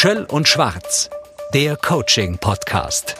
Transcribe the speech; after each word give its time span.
Schöll 0.00 0.28
und 0.30 0.46
Schwarz, 0.46 1.10
der 1.52 1.76
Coaching-Podcast. 1.76 3.16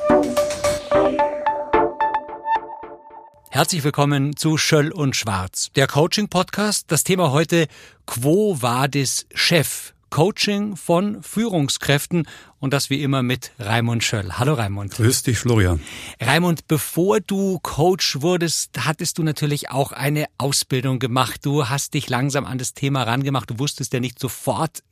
Herzlich 3.51 3.83
willkommen 3.83 4.37
zu 4.37 4.57
Schöll 4.59 4.93
und 4.93 5.17
Schwarz, 5.17 5.73
der 5.75 5.89
Coaching-Podcast. 5.89 6.85
Das 6.87 7.03
Thema 7.03 7.33
heute 7.33 7.67
Quo 8.07 8.63
Vadis 8.63 9.27
Chef? 9.35 9.93
Coaching 10.11 10.77
von 10.77 11.21
Führungskräften 11.21 12.29
und 12.61 12.73
das 12.73 12.91
wie 12.91 13.03
immer 13.03 13.25
mit 13.25 13.51
Raimund 13.59 14.05
Schöll. 14.05 14.39
Hallo 14.39 14.55
Raimund. 14.55 14.93
Grüß 14.93 15.25
dich, 15.25 15.41
Florian. 15.41 15.81
Raimund, 16.21 16.69
bevor 16.69 17.19
du 17.19 17.59
Coach 17.59 18.21
wurdest, 18.21 18.87
hattest 18.87 19.19
du 19.19 19.25
natürlich 19.25 19.71
auch 19.71 19.91
eine 19.91 20.27
Ausbildung 20.39 21.01
gemacht. 21.01 21.45
Du 21.45 21.69
hast 21.69 21.95
dich 21.95 22.09
langsam 22.09 22.45
an 22.45 22.59
das 22.59 22.73
Thema 22.73 23.03
rangemacht. 23.03 23.51
Du 23.51 23.59
wusstest 23.59 23.93
ja 23.93 23.99
nicht 23.99 24.21
sofort, 24.21 24.85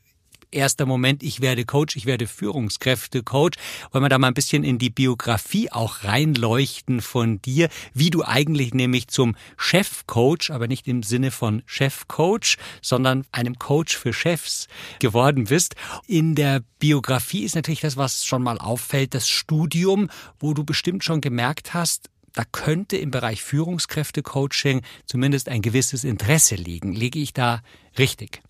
erster 0.50 0.86
Moment, 0.86 1.22
ich 1.22 1.40
werde 1.40 1.64
Coach, 1.64 1.96
ich 1.96 2.06
werde 2.06 2.26
Führungskräfte-Coach. 2.26 3.58
Wollen 3.90 4.04
wir 4.04 4.08
da 4.08 4.18
mal 4.18 4.28
ein 4.28 4.34
bisschen 4.34 4.64
in 4.64 4.78
die 4.78 4.90
Biografie 4.90 5.70
auch 5.70 6.04
reinleuchten 6.04 7.00
von 7.00 7.40
dir, 7.42 7.68
wie 7.94 8.10
du 8.10 8.24
eigentlich 8.24 8.74
nämlich 8.74 9.08
zum 9.08 9.36
Chefcoach, 9.56 10.50
aber 10.50 10.68
nicht 10.68 10.88
im 10.88 11.02
Sinne 11.02 11.30
von 11.30 11.62
Chefcoach, 11.66 12.56
sondern 12.82 13.24
einem 13.32 13.58
Coach 13.58 13.96
für 13.96 14.12
Chefs 14.12 14.68
geworden 14.98 15.44
bist. 15.44 15.74
In 16.06 16.34
der 16.34 16.62
Biografie 16.78 17.44
ist 17.44 17.54
natürlich 17.54 17.80
das, 17.80 17.96
was 17.96 18.24
schon 18.24 18.42
mal 18.42 18.58
auffällt, 18.58 19.14
das 19.14 19.28
Studium, 19.28 20.10
wo 20.38 20.54
du 20.54 20.64
bestimmt 20.64 21.04
schon 21.04 21.20
gemerkt 21.20 21.74
hast, 21.74 22.10
da 22.36 22.44
könnte 22.44 22.98
im 22.98 23.10
Bereich 23.10 23.42
Führungskräfte-Coaching 23.42 24.82
zumindest 25.06 25.48
ein 25.48 25.62
gewisses 25.62 26.04
Interesse 26.04 26.54
liegen. 26.54 26.92
Liege 26.92 27.18
ich 27.18 27.32
da 27.32 27.62
richtig? 27.98 28.42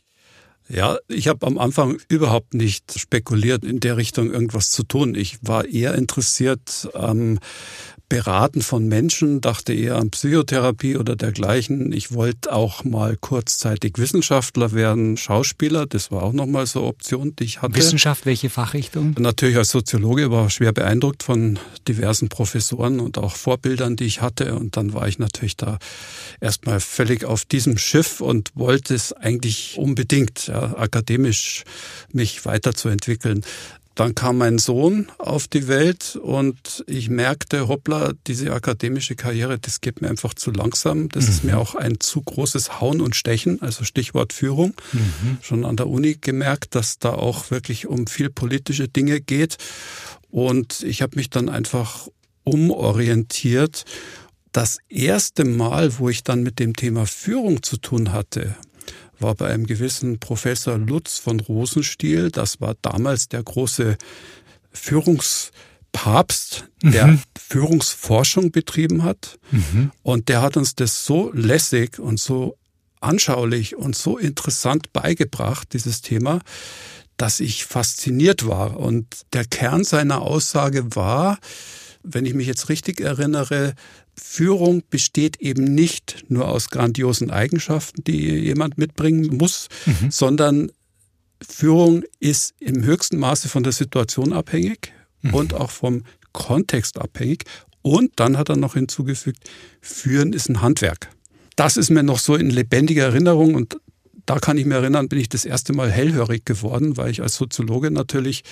Ja, 0.69 0.99
ich 1.07 1.29
habe 1.29 1.47
am 1.47 1.59
Anfang 1.59 1.99
überhaupt 2.09 2.55
nicht 2.55 2.99
spekuliert, 2.99 3.65
in 3.65 3.79
der 3.79 3.97
Richtung 3.97 4.33
irgendwas 4.33 4.71
zu 4.71 4.83
tun. 4.83 5.15
Ich 5.15 5.39
war 5.43 5.65
eher 5.65 5.95
interessiert 5.95 6.89
am 6.95 7.39
Beraten 8.09 8.63
von 8.63 8.87
Menschen, 8.87 9.41
dachte 9.41 9.73
eher 9.73 9.97
an 9.97 10.11
Psychotherapie 10.11 10.97
oder 10.97 11.17
dergleichen. 11.17 11.93
Ich 11.93 12.13
wollte 12.13 12.53
auch 12.53 12.85
mal 12.85 13.17
kurzzeitig 13.17 13.95
Wissenschaftler 13.97 14.73
werden, 14.73 15.17
Schauspieler, 15.17 15.87
das 15.87 16.13
war 16.13 16.23
auch 16.23 16.33
nochmal 16.33 16.67
so 16.67 16.81
eine 16.81 16.89
Option, 16.89 17.35
die 17.35 17.45
ich 17.45 17.63
hatte. 17.63 17.75
Wissenschaft, 17.75 18.25
welche 18.25 18.49
Fachrichtung? 18.49 19.17
Natürlich 19.19 19.57
als 19.57 19.71
Soziologe 19.71 20.31
war 20.31 20.51
schwer 20.51 20.73
beeindruckt 20.73 21.25
von 21.25 21.59
diversen 21.89 22.29
Professoren 22.29 23.01
und 23.01 23.19
auch 23.19 23.35
Vorbildern, 23.35 23.97
die 23.97 24.05
ich 24.05 24.21
hatte. 24.21 24.55
Und 24.55 24.77
dann 24.77 24.93
war 24.93 25.09
ich 25.09 25.19
natürlich 25.19 25.57
da 25.57 25.79
erstmal 26.41 26.79
völlig 26.79 27.25
auf 27.25 27.45
diesem 27.45 27.77
Schiff 27.77 28.21
und 28.21 28.51
wollte 28.55 28.95
es 28.95 29.13
eigentlich 29.13 29.77
unbedingt, 29.79 30.47
ja, 30.47 30.77
akademisch 30.77 31.65
mich 32.13 32.45
weiterzuentwickeln. 32.45 33.43
Dann 33.97 34.15
kam 34.15 34.37
mein 34.37 34.59
Sohn 34.59 35.11
auf 35.17 35.49
die 35.49 35.69
Welt 35.69 36.17
und 36.23 36.85
ich 36.87 37.09
merkte, 37.09 37.67
hoppla, 37.67 38.13
diese 38.27 38.53
akademische 38.53 39.17
Karriere, 39.17 39.59
das 39.59 39.81
geht 39.81 40.03
mir 40.03 40.11
einfach 40.11 40.35
zu 40.35 40.51
langsam. 40.51 41.09
Das 41.09 41.25
mhm. 41.25 41.31
ist 41.31 41.45
mir 41.45 41.59
auch 41.59 41.75
ein 41.75 41.99
zu 41.99 42.21
großes 42.21 42.79
Hauen 42.79 43.01
und 43.01 43.17
Stechen, 43.17 43.63
also 43.63 43.85
Stichwort 43.85 44.35
Führung. 44.35 44.75
Mhm. 44.93 45.39
Schon 45.41 45.65
an 45.65 45.77
der 45.77 45.89
Uni 45.89 46.19
gemerkt, 46.21 46.75
dass 46.75 46.99
da 46.99 47.15
auch 47.15 47.51
wirklich 47.51 47.87
um 47.87 48.07
viel 48.07 48.29
politische 48.29 48.87
Dinge 48.87 49.23
geht. 49.23 49.57
Und 50.31 50.83
ich 50.83 51.01
habe 51.01 51.17
mich 51.17 51.31
dann 51.31 51.49
einfach 51.49 52.07
umorientiert. 52.45 53.87
Das 54.53 54.77
erste 54.91 55.47
Mal, 55.47 55.99
wo 55.99 56.11
ich 56.11 56.23
dann 56.23 56.43
mit 56.43 56.59
dem 56.59 56.77
Thema 56.77 57.07
Führung 57.07 57.63
zu 57.63 57.79
tun 57.79 58.13
hatte, 58.13 58.57
war 59.19 59.35
bei 59.35 59.49
einem 59.49 59.67
gewissen 59.67 60.19
Professor 60.19 60.79
Lutz 60.79 61.19
von 61.19 61.41
Rosenstiel. 61.41 62.31
Das 62.31 62.61
war 62.61 62.75
damals 62.83 63.29
der 63.29 63.43
große 63.43 63.97
Führungspapst, 64.73 66.65
der 66.83 67.07
mhm. 67.09 67.23
Führungsforschung 67.39 68.51
betrieben 68.51 69.03
hat. 69.03 69.39
Mhm. 69.51 69.91
Und 70.03 70.29
der 70.29 70.43
hat 70.43 70.57
uns 70.57 70.75
das 70.75 71.05
so 71.05 71.31
lässig 71.33 71.99
und 71.99 72.21
so 72.21 72.57
anschaulich 73.01 73.77
und 73.77 73.97
so 73.97 74.19
interessant 74.19 74.93
beigebracht, 74.93 75.73
dieses 75.73 76.03
Thema, 76.03 76.41
dass 77.17 77.41
ich 77.41 77.65
fasziniert 77.65 78.47
war. 78.47 78.79
Und 78.79 79.07
der 79.33 79.45
Kern 79.45 79.85
seiner 79.85 80.23
Aussage 80.23 80.95
war, 80.95 81.39
wenn 82.07 82.25
ich 82.25 82.35
mich 82.35 82.47
jetzt 82.47 82.69
richtig 82.69 83.01
erinnere, 83.01 83.75
Führung 84.15 84.83
besteht 84.89 85.39
eben 85.39 85.65
nicht 85.65 86.25
nur 86.29 86.49
aus 86.49 86.71
grandiosen 86.71 87.31
Eigenschaften, 87.31 88.05
die 88.05 88.29
jemand 88.29 88.79
mitbringen 88.79 89.37
muss, 89.37 89.69
mhm. 89.85 90.11
sondern 90.11 90.73
Führung 91.47 92.05
ist 92.21 92.55
im 92.61 92.85
höchsten 92.85 93.19
Maße 93.19 93.49
von 93.49 93.63
der 93.63 93.73
Situation 93.73 94.33
abhängig 94.33 94.93
mhm. 95.23 95.35
und 95.35 95.55
auch 95.55 95.71
vom 95.71 96.05
Kontext 96.33 96.99
abhängig. 96.99 97.45
Und 97.83 98.13
dann 98.17 98.39
hat 98.39 98.49
er 98.49 98.57
noch 98.57 98.75
hinzugefügt, 98.75 99.39
Führen 99.81 100.33
ist 100.33 100.49
ein 100.49 100.63
Handwerk. 100.63 101.11
Das 101.57 101.77
ist 101.77 101.91
mir 101.91 102.03
noch 102.03 102.19
so 102.19 102.37
in 102.37 102.51
lebendiger 102.51 103.05
Erinnerung 103.05 103.55
und 103.55 103.77
da 104.27 104.39
kann 104.39 104.59
ich 104.59 104.67
mir 104.67 104.75
erinnern, 104.75 105.09
bin 105.09 105.21
ich 105.21 105.29
das 105.29 105.45
erste 105.45 105.73
Mal 105.73 105.91
hellhörig 105.91 106.45
geworden, 106.45 106.97
weil 106.97 107.11
ich 107.11 107.23
als 107.23 107.37
Soziologe 107.37 107.91
natürlich 107.91 108.43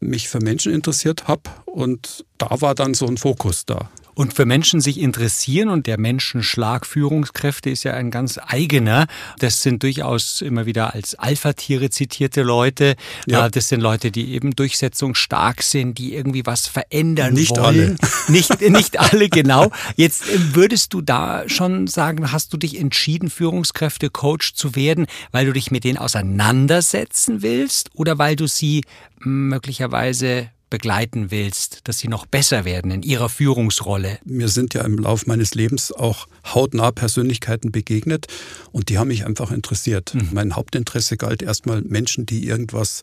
mich 0.00 0.28
für 0.28 0.40
Menschen 0.40 0.72
interessiert 0.72 1.28
habe 1.28 1.42
und 1.66 2.24
da 2.38 2.60
war 2.60 2.74
dann 2.74 2.94
so 2.94 3.06
ein 3.06 3.16
Fokus 3.16 3.66
da. 3.66 3.90
Und 4.20 4.34
für 4.34 4.44
Menschen 4.44 4.82
sich 4.82 5.00
interessieren 5.00 5.70
und 5.70 5.86
der 5.86 5.98
Menschenschlag 5.98 6.84
Führungskräfte 6.84 7.70
ist 7.70 7.84
ja 7.84 7.94
ein 7.94 8.10
ganz 8.10 8.38
eigener. 8.38 9.06
Das 9.38 9.62
sind 9.62 9.82
durchaus 9.82 10.42
immer 10.42 10.66
wieder 10.66 10.92
als 10.92 11.14
Alpha-Tiere 11.14 11.88
zitierte 11.88 12.42
Leute. 12.42 12.96
Ja. 13.26 13.46
Äh, 13.46 13.50
das 13.50 13.70
sind 13.70 13.80
Leute, 13.80 14.10
die 14.10 14.34
eben 14.34 14.54
durchsetzungsstark 14.54 15.62
sind, 15.62 15.96
die 15.96 16.12
irgendwie 16.14 16.44
was 16.44 16.66
verändern 16.66 17.32
nicht 17.32 17.56
wollen. 17.56 17.96
Alle. 17.98 18.10
Nicht 18.28 18.60
Nicht 18.60 19.00
alle, 19.00 19.30
genau. 19.30 19.70
Jetzt 19.96 20.28
äh, 20.28 20.54
würdest 20.54 20.92
du 20.92 21.00
da 21.00 21.48
schon 21.48 21.86
sagen, 21.86 22.30
hast 22.30 22.52
du 22.52 22.58
dich 22.58 22.78
entschieden, 22.78 23.30
Führungskräfte-Coach 23.30 24.52
zu 24.52 24.76
werden, 24.76 25.06
weil 25.32 25.46
du 25.46 25.54
dich 25.54 25.70
mit 25.70 25.84
denen 25.84 25.96
auseinandersetzen 25.96 27.40
willst 27.40 27.88
oder 27.94 28.18
weil 28.18 28.36
du 28.36 28.46
sie 28.46 28.84
möglicherweise 29.18 30.50
begleiten 30.70 31.30
willst, 31.30 31.80
dass 31.84 31.98
sie 31.98 32.08
noch 32.08 32.26
besser 32.26 32.64
werden 32.64 32.90
in 32.90 33.02
ihrer 33.02 33.28
Führungsrolle? 33.28 34.18
Mir 34.24 34.48
sind 34.48 34.72
ja 34.74 34.82
im 34.82 34.98
Laufe 34.98 35.26
meines 35.26 35.54
Lebens 35.54 35.92
auch 35.92 36.26
hautnah 36.46 36.92
Persönlichkeiten 36.92 37.72
begegnet 37.72 38.26
und 38.72 38.88
die 38.88 38.98
haben 38.98 39.08
mich 39.08 39.26
einfach 39.26 39.50
interessiert. 39.50 40.14
Mhm. 40.14 40.28
Mein 40.32 40.56
Hauptinteresse 40.56 41.16
galt 41.16 41.42
erstmal 41.42 41.82
Menschen, 41.82 42.24
die 42.24 42.46
irgendwas 42.46 43.02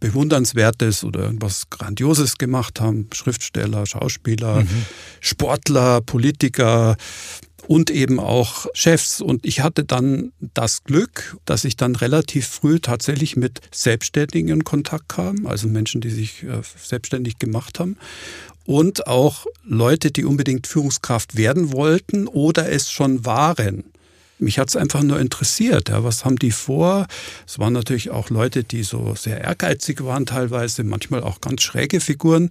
Bewundernswertes 0.00 1.04
oder 1.04 1.20
irgendwas 1.20 1.70
Grandioses 1.70 2.38
gemacht 2.38 2.80
haben. 2.80 3.08
Schriftsteller, 3.12 3.84
Schauspieler, 3.84 4.62
mhm. 4.62 4.86
Sportler, 5.20 6.00
Politiker, 6.00 6.96
und 7.68 7.90
eben 7.90 8.18
auch 8.18 8.66
Chefs. 8.72 9.20
Und 9.20 9.44
ich 9.44 9.60
hatte 9.60 9.84
dann 9.84 10.32
das 10.54 10.84
Glück, 10.84 11.36
dass 11.44 11.66
ich 11.66 11.76
dann 11.76 11.96
relativ 11.96 12.48
früh 12.48 12.80
tatsächlich 12.80 13.36
mit 13.36 13.60
Selbstständigen 13.70 14.48
in 14.48 14.64
Kontakt 14.64 15.10
kam, 15.10 15.46
also 15.46 15.68
Menschen, 15.68 16.00
die 16.00 16.08
sich 16.08 16.44
äh, 16.44 16.62
selbstständig 16.82 17.38
gemacht 17.38 17.78
haben. 17.78 17.98
Und 18.64 19.06
auch 19.06 19.44
Leute, 19.64 20.10
die 20.10 20.24
unbedingt 20.24 20.66
Führungskraft 20.66 21.36
werden 21.36 21.70
wollten 21.70 22.26
oder 22.26 22.72
es 22.72 22.90
schon 22.90 23.26
waren. 23.26 23.84
Mich 24.38 24.58
hat 24.58 24.70
es 24.70 24.76
einfach 24.76 25.02
nur 25.02 25.20
interessiert, 25.20 25.90
ja, 25.90 26.02
was 26.04 26.24
haben 26.24 26.36
die 26.36 26.52
vor? 26.52 27.06
Es 27.46 27.58
waren 27.58 27.74
natürlich 27.74 28.08
auch 28.08 28.30
Leute, 28.30 28.64
die 28.64 28.82
so 28.82 29.14
sehr 29.14 29.42
ehrgeizig 29.42 30.02
waren 30.04 30.24
teilweise, 30.24 30.84
manchmal 30.84 31.22
auch 31.22 31.42
ganz 31.42 31.62
schräge 31.62 32.00
Figuren. 32.00 32.48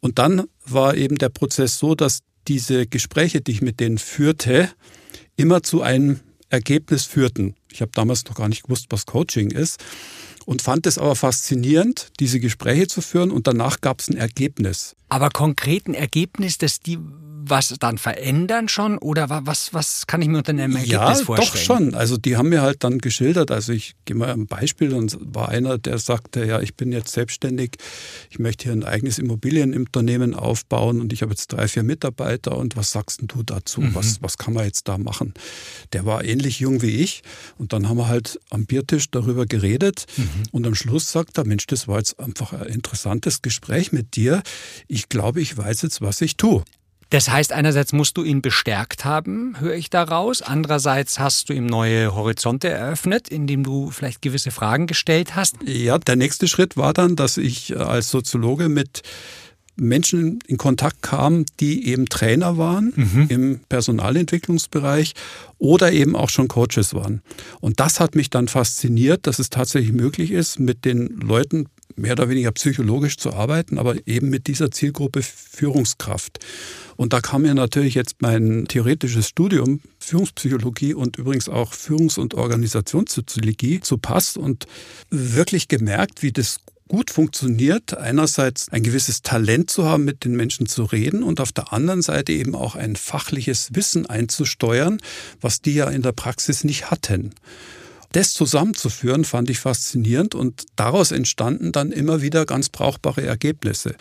Und 0.00 0.18
dann 0.18 0.44
war 0.64 0.94
eben 0.96 1.18
der 1.18 1.28
Prozess 1.28 1.78
so, 1.78 1.94
dass 1.94 2.20
diese 2.48 2.86
Gespräche, 2.86 3.40
die 3.40 3.52
ich 3.52 3.62
mit 3.62 3.80
denen 3.80 3.98
führte, 3.98 4.70
immer 5.36 5.62
zu 5.62 5.82
einem 5.82 6.20
Ergebnis 6.48 7.04
führten. 7.04 7.54
Ich 7.70 7.80
habe 7.80 7.92
damals 7.94 8.24
noch 8.26 8.34
gar 8.34 8.48
nicht 8.48 8.64
gewusst, 8.64 8.86
was 8.90 9.06
Coaching 9.06 9.50
ist 9.50 9.82
und 10.44 10.62
fand 10.62 10.86
es 10.86 10.98
aber 10.98 11.16
faszinierend, 11.16 12.10
diese 12.20 12.40
Gespräche 12.40 12.86
zu 12.86 13.00
führen 13.00 13.30
und 13.30 13.46
danach 13.46 13.80
gab 13.80 14.00
es 14.00 14.08
ein 14.08 14.16
Ergebnis. 14.16 14.94
Aber 15.08 15.30
konkret 15.30 15.86
ein 15.86 15.94
Ergebnis, 15.94 16.58
dass 16.58 16.80
die 16.80 16.98
was 17.44 17.74
dann 17.80 17.98
verändern 17.98 18.68
schon 18.68 18.98
oder 18.98 19.28
was, 19.28 19.74
was 19.74 20.06
kann 20.06 20.22
ich 20.22 20.28
mir 20.28 20.38
unter 20.38 20.50
einem 20.50 20.76
Ergebnis 20.76 20.90
ja, 20.90 21.14
vorstellen? 21.24 21.50
Doch 21.52 21.56
schon. 21.56 21.94
Also 21.94 22.16
die 22.16 22.36
haben 22.36 22.48
mir 22.48 22.62
halt 22.62 22.84
dann 22.84 22.98
geschildert, 22.98 23.50
also 23.50 23.72
ich 23.72 23.94
gehe 24.04 24.16
mal 24.16 24.30
ein 24.30 24.46
Beispiel 24.46 24.94
und 24.94 25.16
war 25.20 25.48
einer, 25.48 25.78
der 25.78 25.98
sagte, 25.98 26.44
ja, 26.44 26.60
ich 26.60 26.74
bin 26.76 26.92
jetzt 26.92 27.12
selbstständig, 27.12 27.76
ich 28.30 28.38
möchte 28.38 28.64
hier 28.64 28.72
ein 28.72 28.84
eigenes 28.84 29.18
Immobilienunternehmen 29.18 30.34
aufbauen 30.34 31.00
und 31.00 31.12
ich 31.12 31.22
habe 31.22 31.32
jetzt 31.32 31.48
drei, 31.48 31.68
vier 31.68 31.82
Mitarbeiter 31.82 32.56
und 32.56 32.76
was 32.76 32.92
sagst 32.92 33.20
du 33.22 33.42
dazu? 33.42 33.80
Mhm. 33.80 33.94
Was, 33.94 34.22
was 34.22 34.38
kann 34.38 34.54
man 34.54 34.64
jetzt 34.64 34.88
da 34.88 34.98
machen? 34.98 35.34
Der 35.92 36.06
war 36.06 36.24
ähnlich 36.24 36.60
jung 36.60 36.82
wie 36.82 36.96
ich 36.96 37.22
und 37.58 37.72
dann 37.72 37.88
haben 37.88 37.96
wir 37.96 38.08
halt 38.08 38.38
am 38.50 38.66
Biertisch 38.66 39.10
darüber 39.10 39.46
geredet 39.46 40.06
mhm. 40.16 40.28
und 40.52 40.66
am 40.66 40.74
Schluss 40.74 41.10
sagt 41.10 41.38
er, 41.38 41.46
Mensch, 41.46 41.66
das 41.66 41.88
war 41.88 41.98
jetzt 41.98 42.18
einfach 42.20 42.52
ein 42.52 42.66
interessantes 42.66 43.42
Gespräch 43.42 43.92
mit 43.92 44.16
dir. 44.16 44.42
Ich 44.88 45.08
glaube, 45.08 45.40
ich 45.40 45.56
weiß 45.56 45.82
jetzt, 45.82 46.00
was 46.00 46.20
ich 46.20 46.36
tue. 46.36 46.64
Das 47.12 47.28
heißt, 47.28 47.52
einerseits 47.52 47.92
musst 47.92 48.16
du 48.16 48.24
ihn 48.24 48.40
bestärkt 48.40 49.04
haben, 49.04 49.60
höre 49.60 49.74
ich 49.74 49.90
daraus. 49.90 50.40
Andererseits 50.40 51.18
hast 51.18 51.50
du 51.50 51.52
ihm 51.52 51.66
neue 51.66 52.14
Horizonte 52.14 52.70
eröffnet, 52.70 53.28
indem 53.28 53.64
du 53.64 53.90
vielleicht 53.90 54.22
gewisse 54.22 54.50
Fragen 54.50 54.86
gestellt 54.86 55.36
hast. 55.36 55.56
Ja, 55.66 55.98
der 55.98 56.16
nächste 56.16 56.48
Schritt 56.48 56.78
war 56.78 56.94
dann, 56.94 57.14
dass 57.14 57.36
ich 57.36 57.78
als 57.78 58.08
Soziologe 58.08 58.70
mit 58.70 59.02
Menschen 59.76 60.38
in 60.46 60.56
Kontakt 60.56 61.02
kam, 61.02 61.44
die 61.60 61.86
eben 61.86 62.06
Trainer 62.06 62.56
waren 62.56 62.94
mhm. 62.96 63.26
im 63.28 63.60
Personalentwicklungsbereich 63.68 65.12
oder 65.58 65.92
eben 65.92 66.16
auch 66.16 66.30
schon 66.30 66.48
Coaches 66.48 66.94
waren. 66.94 67.20
Und 67.60 67.78
das 67.78 68.00
hat 68.00 68.14
mich 68.14 68.30
dann 68.30 68.48
fasziniert, 68.48 69.26
dass 69.26 69.38
es 69.38 69.50
tatsächlich 69.50 69.92
möglich 69.92 70.30
ist, 70.30 70.58
mit 70.58 70.86
den 70.86 71.08
Leuten 71.20 71.66
mehr 71.96 72.12
oder 72.12 72.28
weniger 72.28 72.52
psychologisch 72.52 73.16
zu 73.16 73.32
arbeiten, 73.32 73.78
aber 73.78 73.96
eben 74.06 74.30
mit 74.30 74.46
dieser 74.46 74.70
Zielgruppe 74.70 75.22
Führungskraft. 75.22 76.38
Und 76.96 77.12
da 77.12 77.20
kam 77.20 77.42
mir 77.42 77.54
natürlich 77.54 77.94
jetzt 77.94 78.16
mein 78.20 78.66
theoretisches 78.68 79.28
Studium 79.28 79.80
Führungspsychologie 79.98 80.94
und 80.94 81.16
übrigens 81.16 81.48
auch 81.48 81.72
Führungs- 81.72 82.18
und 82.18 82.34
Organisationssoziologie 82.34 83.80
zu 83.80 83.98
Pass 83.98 84.36
und 84.36 84.66
wirklich 85.10 85.68
gemerkt, 85.68 86.22
wie 86.22 86.32
das 86.32 86.60
gut 86.92 87.10
funktioniert, 87.10 87.96
einerseits 87.96 88.68
ein 88.68 88.82
gewisses 88.82 89.22
Talent 89.22 89.70
zu 89.70 89.86
haben, 89.86 90.04
mit 90.04 90.24
den 90.24 90.36
Menschen 90.36 90.66
zu 90.66 90.84
reden 90.84 91.22
und 91.22 91.40
auf 91.40 91.50
der 91.50 91.72
anderen 91.72 92.02
Seite 92.02 92.32
eben 92.32 92.54
auch 92.54 92.76
ein 92.76 92.96
fachliches 92.96 93.74
Wissen 93.74 94.04
einzusteuern, 94.04 94.98
was 95.40 95.62
die 95.62 95.74
ja 95.74 95.88
in 95.88 96.02
der 96.02 96.12
Praxis 96.12 96.64
nicht 96.64 96.90
hatten. 96.90 97.32
Das 98.12 98.34
zusammenzuführen 98.34 99.24
fand 99.24 99.50
ich 99.50 99.58
faszinierend 99.58 100.34
und 100.34 100.64
daraus 100.76 101.12
entstanden 101.12 101.72
dann 101.72 101.92
immer 101.92 102.22
wieder 102.22 102.44
ganz 102.44 102.68
brauchbare 102.68 103.22
Ergebnisse. 103.22 103.94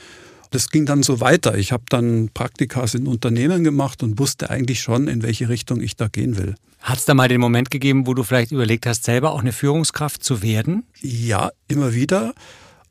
Das 0.51 0.69
ging 0.69 0.85
dann 0.85 1.01
so 1.01 1.21
weiter. 1.21 1.57
Ich 1.57 1.71
habe 1.71 1.83
dann 1.89 2.29
Praktikas 2.33 2.93
in 2.93 3.07
Unternehmen 3.07 3.63
gemacht 3.63 4.03
und 4.03 4.19
wusste 4.19 4.49
eigentlich 4.49 4.81
schon, 4.81 5.07
in 5.07 5.23
welche 5.23 5.47
Richtung 5.47 5.79
ich 5.79 5.95
da 5.95 6.09
gehen 6.09 6.37
will. 6.37 6.55
Hat 6.81 6.97
es 6.97 7.05
da 7.05 7.13
mal 7.13 7.29
den 7.29 7.39
Moment 7.39 7.71
gegeben, 7.71 8.05
wo 8.05 8.13
du 8.13 8.23
vielleicht 8.23 8.51
überlegt 8.51 8.85
hast, 8.85 9.05
selber 9.05 9.31
auch 9.31 9.39
eine 9.39 9.53
Führungskraft 9.53 10.23
zu 10.23 10.41
werden? 10.41 10.83
Ja, 10.99 11.51
immer 11.69 11.93
wieder. 11.93 12.33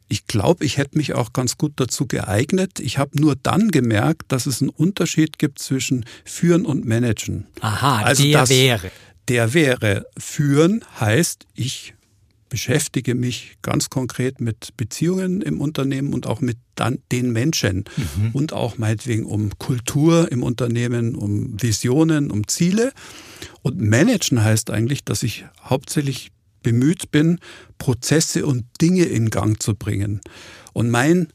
Ich 0.08 0.26
glaube, 0.26 0.64
ich 0.64 0.78
hätte 0.78 0.96
mich 0.96 1.14
auch 1.14 1.32
ganz 1.32 1.58
gut 1.58 1.74
dazu 1.76 2.06
geeignet. 2.06 2.80
Ich 2.80 2.98
habe 2.98 3.20
nur 3.20 3.36
dann 3.36 3.70
gemerkt, 3.70 4.32
dass 4.32 4.46
es 4.46 4.60
einen 4.60 4.70
Unterschied 4.70 5.38
gibt 5.38 5.58
zwischen 5.58 6.04
Führen 6.24 6.64
und 6.64 6.84
Managen. 6.84 7.46
Aha, 7.60 8.02
also 8.02 8.22
der 8.22 8.40
das, 8.40 8.50
wäre. 8.50 8.90
Der 9.30 9.54
wäre. 9.54 10.06
Führen 10.18 10.84
heißt, 10.98 11.46
ich 11.54 11.94
beschäftige 12.48 13.14
mich 13.14 13.58
ganz 13.62 13.88
konkret 13.88 14.40
mit 14.40 14.76
Beziehungen 14.76 15.40
im 15.40 15.60
Unternehmen 15.60 16.12
und 16.12 16.26
auch 16.26 16.40
mit 16.40 16.58
dann 16.74 16.98
den 17.12 17.30
Menschen 17.30 17.84
mhm. 17.96 18.30
und 18.32 18.52
auch 18.52 18.76
meinetwegen 18.76 19.24
um 19.24 19.56
Kultur 19.56 20.32
im 20.32 20.42
Unternehmen, 20.42 21.14
um 21.14 21.62
Visionen, 21.62 22.32
um 22.32 22.48
Ziele. 22.48 22.90
Und 23.62 23.80
managen 23.80 24.42
heißt 24.42 24.68
eigentlich, 24.70 25.04
dass 25.04 25.22
ich 25.22 25.44
hauptsächlich 25.62 26.32
bemüht 26.64 27.12
bin, 27.12 27.38
Prozesse 27.78 28.44
und 28.44 28.64
Dinge 28.80 29.04
in 29.04 29.30
Gang 29.30 29.62
zu 29.62 29.76
bringen. 29.76 30.22
Und 30.72 30.90
mein 30.90 31.28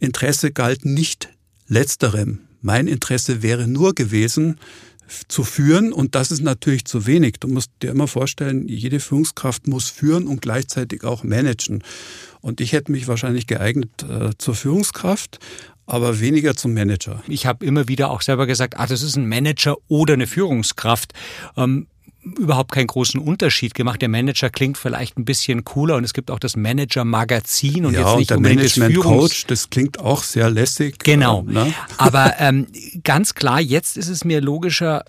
Interesse 0.00 0.52
galt 0.52 0.84
nicht 0.84 1.30
letzterem. 1.66 2.40
Mein 2.60 2.88
Interesse 2.88 3.42
wäre 3.42 3.66
nur 3.66 3.94
gewesen, 3.94 4.58
zu 5.28 5.44
führen 5.44 5.92
und 5.92 6.14
das 6.14 6.30
ist 6.30 6.42
natürlich 6.42 6.84
zu 6.84 7.06
wenig. 7.06 7.36
Du 7.40 7.48
musst 7.48 7.70
dir 7.82 7.90
immer 7.90 8.08
vorstellen, 8.08 8.68
jede 8.68 9.00
Führungskraft 9.00 9.66
muss 9.66 9.88
führen 9.88 10.26
und 10.26 10.42
gleichzeitig 10.42 11.04
auch 11.04 11.24
managen. 11.24 11.82
Und 12.40 12.60
ich 12.60 12.72
hätte 12.72 12.92
mich 12.92 13.08
wahrscheinlich 13.08 13.46
geeignet 13.46 13.90
äh, 14.08 14.30
zur 14.38 14.54
Führungskraft, 14.54 15.38
aber 15.86 16.20
weniger 16.20 16.54
zum 16.54 16.74
Manager. 16.74 17.22
Ich 17.26 17.46
habe 17.46 17.64
immer 17.64 17.88
wieder 17.88 18.10
auch 18.10 18.22
selber 18.22 18.46
gesagt, 18.46 18.78
ah, 18.78 18.86
das 18.86 19.02
ist 19.02 19.16
ein 19.16 19.28
Manager 19.28 19.76
oder 19.88 20.14
eine 20.14 20.26
Führungskraft. 20.26 21.12
Ähm, 21.56 21.86
überhaupt 22.38 22.72
keinen 22.72 22.86
großen 22.86 23.20
Unterschied 23.20 23.74
gemacht. 23.74 24.02
Der 24.02 24.08
Manager 24.08 24.50
klingt 24.50 24.78
vielleicht 24.78 25.18
ein 25.18 25.24
bisschen 25.24 25.64
cooler 25.64 25.96
und 25.96 26.04
es 26.04 26.12
gibt 26.12 26.30
auch 26.30 26.38
das 26.38 26.56
Manager-Magazin 26.56 27.86
und 27.86 27.94
ja, 27.94 28.00
jetzt 28.00 28.18
nicht 28.18 28.32
und 28.32 28.44
der 28.44 28.54
Management-Coach, 28.54 29.46
das 29.46 29.70
klingt 29.70 29.98
auch 30.00 30.22
sehr 30.22 30.50
lässig. 30.50 30.98
Genau. 30.98 31.44
Äh, 31.48 31.52
ne? 31.52 31.74
Aber 31.96 32.34
ähm, 32.38 32.66
ganz 33.04 33.34
klar, 33.34 33.60
jetzt 33.60 33.96
ist 33.96 34.08
es 34.08 34.24
mir 34.24 34.40
logischer 34.40 35.04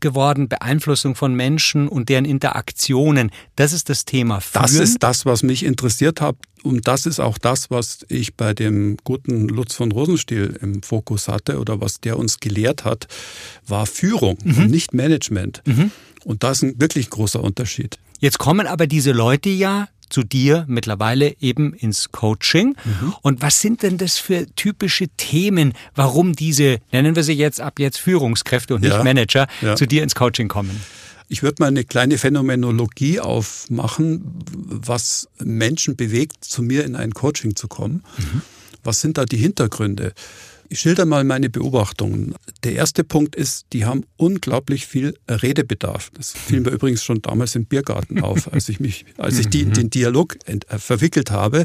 geworden, 0.00 0.48
Beeinflussung 0.48 1.14
von 1.14 1.34
Menschen 1.34 1.88
und 1.88 2.08
deren 2.08 2.24
Interaktionen. 2.24 3.30
Das 3.56 3.72
ist 3.72 3.88
das 3.88 4.04
Thema. 4.04 4.40
Führen. 4.40 4.62
Das 4.62 4.74
ist 4.74 5.02
das, 5.02 5.26
was 5.26 5.42
mich 5.42 5.64
interessiert 5.64 6.20
hat. 6.20 6.36
Und 6.62 6.88
das 6.88 7.06
ist 7.06 7.20
auch 7.20 7.38
das, 7.38 7.70
was 7.70 8.04
ich 8.08 8.34
bei 8.34 8.52
dem 8.52 8.96
guten 9.04 9.48
Lutz 9.48 9.74
von 9.74 9.92
Rosenstiel 9.92 10.58
im 10.60 10.82
Fokus 10.82 11.28
hatte 11.28 11.58
oder 11.58 11.80
was 11.80 12.00
der 12.00 12.18
uns 12.18 12.40
gelehrt 12.40 12.84
hat, 12.84 13.06
war 13.66 13.86
Führung 13.86 14.38
mhm. 14.42 14.58
und 14.58 14.70
nicht 14.70 14.92
Management. 14.92 15.62
Mhm. 15.66 15.92
Und 16.28 16.42
das 16.42 16.58
ist 16.58 16.62
ein 16.62 16.80
wirklich 16.80 17.08
großer 17.08 17.42
Unterschied. 17.42 17.98
Jetzt 18.18 18.38
kommen 18.38 18.66
aber 18.66 18.86
diese 18.86 19.12
Leute 19.12 19.48
ja 19.48 19.88
zu 20.10 20.22
dir 20.22 20.66
mittlerweile 20.68 21.34
eben 21.40 21.72
ins 21.72 22.12
Coaching. 22.12 22.76
Mhm. 22.84 23.14
Und 23.22 23.40
was 23.40 23.62
sind 23.62 23.82
denn 23.82 23.96
das 23.96 24.18
für 24.18 24.44
typische 24.54 25.08
Themen, 25.16 25.72
warum 25.94 26.34
diese, 26.34 26.80
nennen 26.92 27.16
wir 27.16 27.22
sie 27.22 27.32
jetzt 27.32 27.62
ab 27.62 27.78
jetzt 27.78 27.96
Führungskräfte 27.96 28.74
und 28.74 28.82
nicht 28.82 28.92
ja, 28.92 29.02
Manager, 29.02 29.46
ja. 29.62 29.74
zu 29.74 29.86
dir 29.86 30.02
ins 30.02 30.14
Coaching 30.14 30.48
kommen? 30.48 30.78
Ich 31.28 31.42
würde 31.42 31.62
mal 31.62 31.68
eine 31.68 31.84
kleine 31.84 32.18
Phänomenologie 32.18 33.20
aufmachen, 33.20 34.44
was 34.54 35.28
Menschen 35.42 35.96
bewegt, 35.96 36.44
zu 36.44 36.62
mir 36.62 36.84
in 36.84 36.94
ein 36.94 37.14
Coaching 37.14 37.56
zu 37.56 37.68
kommen. 37.68 38.04
Mhm. 38.18 38.42
Was 38.84 39.00
sind 39.00 39.16
da 39.16 39.24
die 39.24 39.38
Hintergründe? 39.38 40.12
Ich 40.70 40.80
schilder 40.80 41.06
mal 41.06 41.24
meine 41.24 41.48
Beobachtungen. 41.48 42.34
Der 42.62 42.74
erste 42.74 43.02
Punkt 43.02 43.34
ist, 43.36 43.66
die 43.72 43.86
haben 43.86 44.04
unglaublich 44.18 44.86
viel 44.86 45.14
Redebedarf. 45.26 46.10
Das 46.12 46.32
fiel 46.32 46.60
mir 46.60 46.70
übrigens 46.70 47.02
schon 47.02 47.22
damals 47.22 47.54
im 47.54 47.64
Biergarten 47.64 48.22
auf, 48.22 48.52
als 48.52 48.68
ich 48.68 48.78
mich, 48.78 49.06
als 49.16 49.38
ich 49.38 49.48
die, 49.48 49.62
in 49.62 49.72
den 49.72 49.88
Dialog 49.88 50.36
äh, 50.44 50.78
verwickelt 50.78 51.30
habe, 51.30 51.64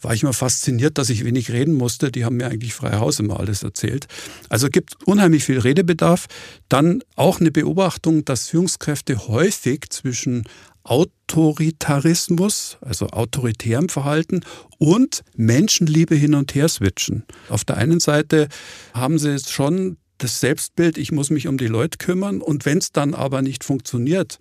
war 0.00 0.14
ich 0.14 0.22
immer 0.22 0.32
fasziniert, 0.32 0.96
dass 0.96 1.10
ich 1.10 1.24
wenig 1.24 1.50
reden 1.50 1.74
musste. 1.74 2.12
Die 2.12 2.24
haben 2.24 2.36
mir 2.36 2.46
eigentlich 2.46 2.72
frei 2.72 2.98
Haus 2.98 3.18
immer 3.18 3.40
alles 3.40 3.64
erzählt. 3.64 4.06
Also 4.48 4.68
gibt 4.68 4.94
unheimlich 5.06 5.42
viel 5.42 5.58
Redebedarf. 5.58 6.26
Dann 6.68 7.02
auch 7.16 7.40
eine 7.40 7.50
Beobachtung, 7.50 8.24
dass 8.24 8.48
Führungskräfte 8.48 9.26
häufig 9.26 9.90
zwischen 9.90 10.44
Autoritarismus, 10.84 12.78
also 12.80 13.08
autoritärem 13.08 13.88
Verhalten 13.88 14.40
und 14.78 15.22
Menschenliebe 15.36 16.14
hin 16.14 16.34
und 16.34 16.54
her 16.54 16.68
switchen. 16.68 17.24
Auf 17.48 17.64
der 17.64 17.76
einen 17.76 18.00
Seite 18.00 18.48
haben 18.94 19.18
sie 19.18 19.30
jetzt 19.30 19.52
schon 19.52 19.96
das 20.18 20.40
Selbstbild, 20.40 20.98
ich 20.98 21.12
muss 21.12 21.30
mich 21.30 21.48
um 21.48 21.56
die 21.56 21.66
Leute 21.66 21.98
kümmern 21.98 22.40
und 22.40 22.66
wenn 22.66 22.78
es 22.78 22.92
dann 22.92 23.14
aber 23.14 23.42
nicht 23.42 23.64
funktioniert, 23.64 24.38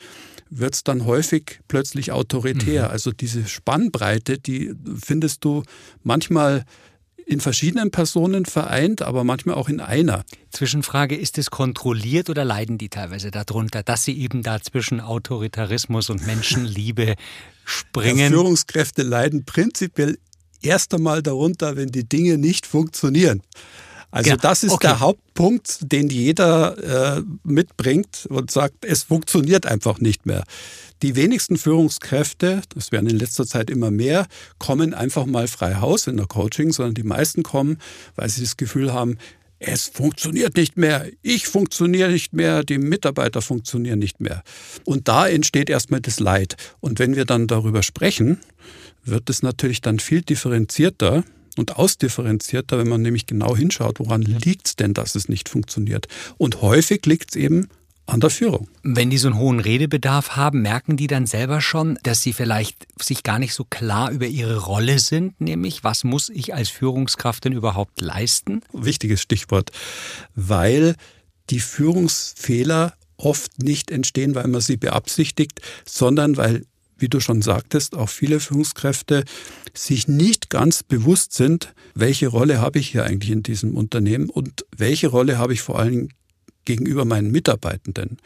wird 0.50 0.74
es 0.74 0.84
dann 0.84 1.06
häufig 1.06 1.60
plötzlich 1.68 2.12
autoritär. 2.12 2.86
Mhm. 2.86 2.92
Also 2.92 3.12
diese 3.12 3.48
Spannbreite, 3.48 4.40
die 4.40 4.74
findest 5.02 5.46
du 5.46 5.64
manchmal 6.04 6.66
in 7.30 7.42
verschiedenen 7.42 7.92
Personen 7.92 8.46
vereint, 8.46 9.04
aber 9.04 9.24
manchmal 9.24 9.56
auch 9.56 9.70
in 9.70 9.80
einer. 9.80 10.24
Zwischenfrage, 10.50 11.16
ist 11.16 11.38
es 11.38 11.52
kontrolliert 11.52 12.30
oder 12.32 12.44
leiden 12.44 12.80
die 12.80 12.90
teilweise 12.90 13.30
darunter, 13.30 13.84
dass 13.84 14.04
sie 14.04 14.20
eben 14.20 14.42
da 14.42 14.60
zwischen 14.60 15.00
Autoritarismus 15.00 16.10
und 16.10 16.26
Menschenliebe 16.26 17.16
springen? 17.66 18.18
Ja, 18.18 18.30
Führungskräfte 18.30 19.04
leiden 19.04 19.46
prinzipiell 19.46 20.18
erst 20.64 20.92
einmal 20.96 21.22
darunter, 21.22 21.76
wenn 21.76 21.90
die 21.90 22.10
Dinge 22.10 22.40
nicht 22.40 22.66
funktionieren. 22.66 23.44
Also 24.12 24.32
ja, 24.32 24.38
das 24.38 24.64
ist 24.64 24.72
okay. 24.72 24.88
der 24.88 25.00
Hauptpunkt, 25.00 25.80
den 25.92 26.10
jeder 26.10 27.18
äh, 27.18 27.22
mitbringt 27.44 28.26
und 28.30 28.50
sagt, 28.50 28.86
es 28.86 29.04
funktioniert 29.04 29.66
einfach 29.66 30.00
nicht 30.00 30.26
mehr. 30.26 30.44
Die 31.02 31.16
wenigsten 31.16 31.58
Führungskräfte, 31.58 32.62
das 32.74 32.92
werden 32.92 33.10
in 33.10 33.18
letzter 33.18 33.46
Zeit 33.46 33.70
immer 33.70 33.92
mehr, 33.92 34.28
kommen 34.58 34.94
einfach 34.94 35.26
mal 35.26 35.48
frei 35.48 35.76
Haus 35.76 36.08
in 36.08 36.18
der 36.18 36.26
Coaching, 36.26 36.74
sondern 36.74 36.96
die 36.96 37.04
meisten 37.04 37.44
kommen, 37.44 37.78
weil 38.16 38.30
sie 38.30 38.42
das 38.42 38.58
Gefühl 38.58 38.94
haben, 38.94 39.18
es 39.60 39.90
funktioniert 39.90 40.56
nicht 40.56 40.78
mehr, 40.78 41.06
ich 41.22 41.48
funktioniere 41.48 42.12
nicht 42.12 42.34
mehr, 42.34 42.64
die 42.64 42.78
Mitarbeiter 42.78 43.42
funktionieren 43.42 44.00
nicht 44.00 44.22
mehr. 44.22 44.42
Und 44.86 45.08
da 45.08 45.28
entsteht 45.28 45.70
erstmal 45.70 46.00
das 46.00 46.20
Leid. 46.20 46.56
Und 46.80 46.98
wenn 47.00 47.16
wir 47.16 47.26
dann 47.26 47.48
darüber 47.48 47.84
sprechen, 47.84 48.40
wird 49.04 49.30
es 49.30 49.44
natürlich 49.44 49.82
dann 49.82 50.00
viel 50.00 50.22
differenzierter 50.22 51.24
und 51.60 51.76
ausdifferenzierter, 51.78 52.78
wenn 52.78 52.88
man 52.88 53.02
nämlich 53.02 53.26
genau 53.26 53.56
hinschaut, 53.56 54.00
woran 54.00 54.22
liegt 54.22 54.68
es 54.68 54.76
denn, 54.76 54.94
dass 54.94 55.16
es 55.16 55.30
nicht 55.30 55.50
funktioniert. 55.50 56.08
Und 56.38 56.62
häufig 56.62 57.06
liegt 57.06 57.32
es 57.32 57.36
eben 57.36 57.68
an 58.10 58.20
der 58.20 58.30
Führung. 58.30 58.68
Wenn 58.82 59.10
die 59.10 59.18
so 59.18 59.28
einen 59.28 59.38
hohen 59.38 59.60
Redebedarf 59.60 60.36
haben, 60.36 60.62
merken 60.62 60.98
die 60.98 61.08
dann 61.08 61.28
selber 61.28 61.62
schon, 61.62 62.00
dass 62.04 62.22
sie 62.22 62.34
vielleicht 62.34 62.88
sich 63.00 63.24
gar 63.24 63.38
nicht 63.40 63.54
so 63.54 63.66
klar 63.66 64.10
über 64.10 64.26
ihre 64.26 64.58
Rolle 64.58 65.00
sind, 65.00 65.40
nämlich 65.40 65.84
was 65.84 66.04
muss 66.04 66.30
ich 66.30 66.54
als 66.54 66.70
Führungskraft 66.70 67.46
denn 67.46 67.54
überhaupt 67.54 68.02
leisten? 68.02 68.62
Wichtiges 68.74 69.22
Stichwort, 69.22 69.72
weil 70.34 70.96
die 71.50 71.60
Führungsfehler 71.60 72.94
oft 73.18 73.62
nicht 73.62 73.92
entstehen, 73.92 74.34
weil 74.34 74.48
man 74.48 74.62
sie 74.62 74.78
beabsichtigt, 74.78 75.62
sondern 75.86 76.38
weil 76.38 76.64
wie 77.00 77.10
du 77.10 77.20
schon 77.20 77.42
sagtest, 77.42 77.96
auch 77.96 78.10
viele 78.10 78.40
Führungskräfte 78.40 79.24
sich 79.74 80.08
nicht 80.08 80.50
ganz 80.50 80.84
bewusst 80.84 81.34
sind, 81.34 81.74
welche 81.96 82.28
Rolle 82.28 82.60
habe 82.60 82.80
ich 82.80 82.90
hier 82.90 83.06
eigentlich 83.06 83.32
in 83.32 83.44
diesem 83.44 83.76
Unternehmen 83.76 84.30
und 84.30 84.66
welche 84.76 85.08
Rolle 85.08 85.38
habe 85.38 85.54
ich 85.54 85.62
vor 85.62 85.80
allem 85.80 86.10
gegenüber 86.66 87.06
meinen 87.06 87.32
Mitarbeitenden. 87.32 88.18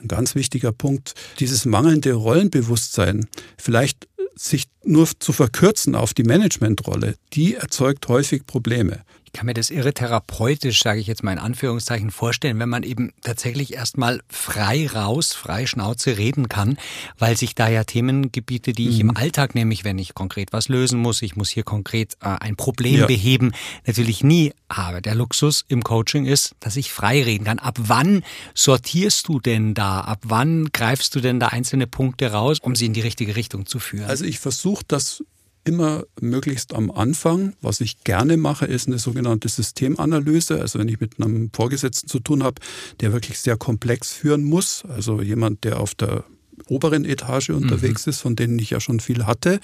Ein 0.00 0.08
ganz 0.08 0.34
wichtiger 0.34 0.72
Punkt, 0.72 1.14
dieses 1.38 1.64
mangelnde 1.64 2.12
Rollenbewusstsein, 2.14 3.26
vielleicht 3.56 4.08
sich 4.34 4.64
nur 4.84 5.08
zu 5.18 5.32
verkürzen 5.32 5.94
auf 5.94 6.12
die 6.12 6.24
Managementrolle, 6.24 7.14
die 7.32 7.54
erzeugt 7.54 8.08
häufig 8.08 8.46
Probleme 8.46 9.02
kann 9.36 9.46
mir 9.46 9.54
das 9.54 9.70
irre 9.70 9.92
therapeutisch, 9.92 10.82
sage 10.82 10.98
ich 10.98 11.06
jetzt 11.06 11.22
mal 11.22 11.32
in 11.32 11.38
Anführungszeichen, 11.38 12.10
vorstellen, 12.10 12.58
wenn 12.58 12.70
man 12.70 12.82
eben 12.82 13.12
tatsächlich 13.22 13.74
erstmal 13.74 14.22
frei 14.28 14.86
raus, 14.86 15.34
frei 15.34 15.66
Schnauze 15.66 16.16
reden 16.16 16.48
kann, 16.48 16.78
weil 17.18 17.36
sich 17.36 17.54
da 17.54 17.68
ja 17.68 17.84
Themengebiete, 17.84 18.72
die 18.72 18.88
ich 18.88 19.02
mhm. 19.02 19.10
im 19.10 19.16
Alltag 19.16 19.54
nämlich, 19.54 19.84
wenn 19.84 19.98
ich 19.98 20.14
konkret 20.14 20.54
was 20.54 20.68
lösen 20.68 20.98
muss, 20.98 21.20
ich 21.20 21.36
muss 21.36 21.50
hier 21.50 21.64
konkret 21.64 22.14
äh, 22.22 22.28
ein 22.40 22.56
Problem 22.56 23.00
ja. 23.00 23.06
beheben, 23.06 23.52
natürlich 23.86 24.24
nie 24.24 24.52
habe. 24.72 25.02
Der 25.02 25.14
Luxus 25.14 25.64
im 25.68 25.84
Coaching 25.84 26.24
ist, 26.24 26.54
dass 26.60 26.76
ich 26.76 26.90
frei 26.90 27.22
reden 27.22 27.44
kann. 27.44 27.58
Ab 27.58 27.76
wann 27.78 28.24
sortierst 28.54 29.28
du 29.28 29.38
denn 29.38 29.74
da? 29.74 30.00
Ab 30.00 30.20
wann 30.22 30.70
greifst 30.72 31.14
du 31.14 31.20
denn 31.20 31.40
da 31.40 31.48
einzelne 31.48 31.86
Punkte 31.86 32.32
raus, 32.32 32.58
um 32.60 32.74
sie 32.74 32.86
in 32.86 32.94
die 32.94 33.02
richtige 33.02 33.36
Richtung 33.36 33.66
zu 33.66 33.80
führen? 33.80 34.08
Also 34.08 34.24
ich 34.24 34.38
versuche 34.38 34.84
das 34.88 35.22
immer 35.66 36.04
möglichst 36.20 36.74
am 36.74 36.90
Anfang. 36.90 37.54
Was 37.60 37.80
ich 37.80 38.04
gerne 38.04 38.36
mache, 38.36 38.66
ist 38.66 38.86
eine 38.86 38.98
sogenannte 38.98 39.48
Systemanalyse. 39.48 40.60
Also 40.60 40.78
wenn 40.78 40.88
ich 40.88 41.00
mit 41.00 41.20
einem 41.20 41.50
Vorgesetzten 41.52 42.08
zu 42.08 42.20
tun 42.20 42.42
habe, 42.42 42.60
der 43.00 43.12
wirklich 43.12 43.40
sehr 43.40 43.56
komplex 43.56 44.12
führen 44.12 44.44
muss, 44.44 44.84
also 44.88 45.20
jemand, 45.20 45.64
der 45.64 45.80
auf 45.80 45.94
der 45.94 46.24
oberen 46.68 47.04
Etage 47.04 47.50
unterwegs 47.50 48.06
mhm. 48.06 48.10
ist, 48.10 48.20
von 48.20 48.36
denen 48.36 48.58
ich 48.58 48.70
ja 48.70 48.80
schon 48.80 49.00
viel 49.00 49.26
hatte, 49.26 49.60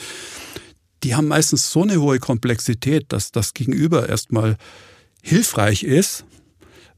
die 1.04 1.14
haben 1.14 1.28
meistens 1.28 1.70
so 1.70 1.82
eine 1.82 2.00
hohe 2.00 2.18
Komplexität, 2.18 3.06
dass 3.08 3.32
das 3.32 3.54
Gegenüber 3.54 4.08
erstmal 4.08 4.56
hilfreich 5.22 5.84
ist, 5.84 6.24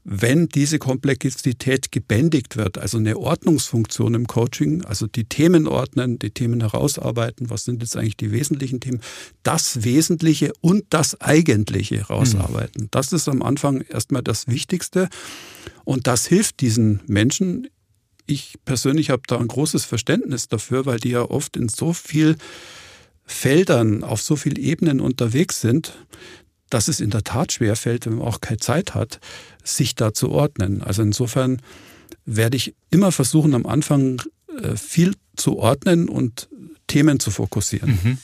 wenn 0.07 0.47
diese 0.47 0.77
Komplexität 0.77 1.91
gebändigt 1.91 2.57
wird, 2.57 2.77
also 2.77 2.99
eine 2.99 3.17
Ordnungsfunktion 3.17 4.13
im 4.13 4.27
Coaching, 4.27 4.85
also 4.85 5.07
die 5.07 5.23
Themen 5.23 5.67
ordnen, 5.67 6.19
die 6.19 6.29
Themen 6.29 6.61
herausarbeiten, 6.61 7.49
was 7.49 7.65
sind 7.65 7.81
jetzt 7.81 7.97
eigentlich 7.97 8.15
die 8.15 8.31
wesentlichen 8.31 8.79
Themen, 8.79 9.01
das 9.41 9.83
Wesentliche 9.83 10.53
und 10.61 10.85
das 10.91 11.19
Eigentliche 11.21 11.97
herausarbeiten. 11.97 12.83
Mhm. 12.83 12.87
Das 12.91 13.13
ist 13.13 13.27
am 13.27 13.41
Anfang 13.41 13.81
erstmal 13.81 14.21
das 14.21 14.47
Wichtigste 14.47 15.09
und 15.85 16.05
das 16.05 16.27
hilft 16.27 16.61
diesen 16.61 17.01
Menschen. 17.07 17.67
Ich 18.27 18.57
persönlich 18.63 19.09
habe 19.09 19.23
da 19.25 19.39
ein 19.39 19.47
großes 19.47 19.85
Verständnis 19.85 20.47
dafür, 20.47 20.85
weil 20.85 20.99
die 20.99 21.09
ja 21.09 21.23
oft 21.23 21.57
in 21.57 21.67
so 21.67 21.93
viel 21.93 22.35
Feldern, 23.25 24.03
auf 24.03 24.21
so 24.21 24.35
vielen 24.35 24.57
Ebenen 24.57 24.99
unterwegs 24.99 25.61
sind, 25.61 25.93
dass 26.69 26.87
es 26.87 26.99
in 26.99 27.09
der 27.09 27.23
Tat 27.23 27.51
schwerfällt, 27.51 28.05
wenn 28.05 28.15
man 28.15 28.27
auch 28.27 28.41
keine 28.41 28.57
Zeit 28.57 28.95
hat, 28.95 29.19
sich 29.63 29.95
da 29.95 30.13
zu 30.13 30.31
ordnen. 30.31 30.81
Also 30.81 31.01
insofern 31.01 31.61
werde 32.25 32.57
ich 32.57 32.75
immer 32.89 33.11
versuchen, 33.11 33.53
am 33.53 33.65
Anfang 33.65 34.21
äh, 34.61 34.75
viel 34.75 35.15
zu 35.35 35.57
ordnen 35.57 36.09
und 36.09 36.49
Themen 36.87 37.19
zu 37.19 37.31
fokussieren. 37.31 37.99
Mhm. 38.03 38.17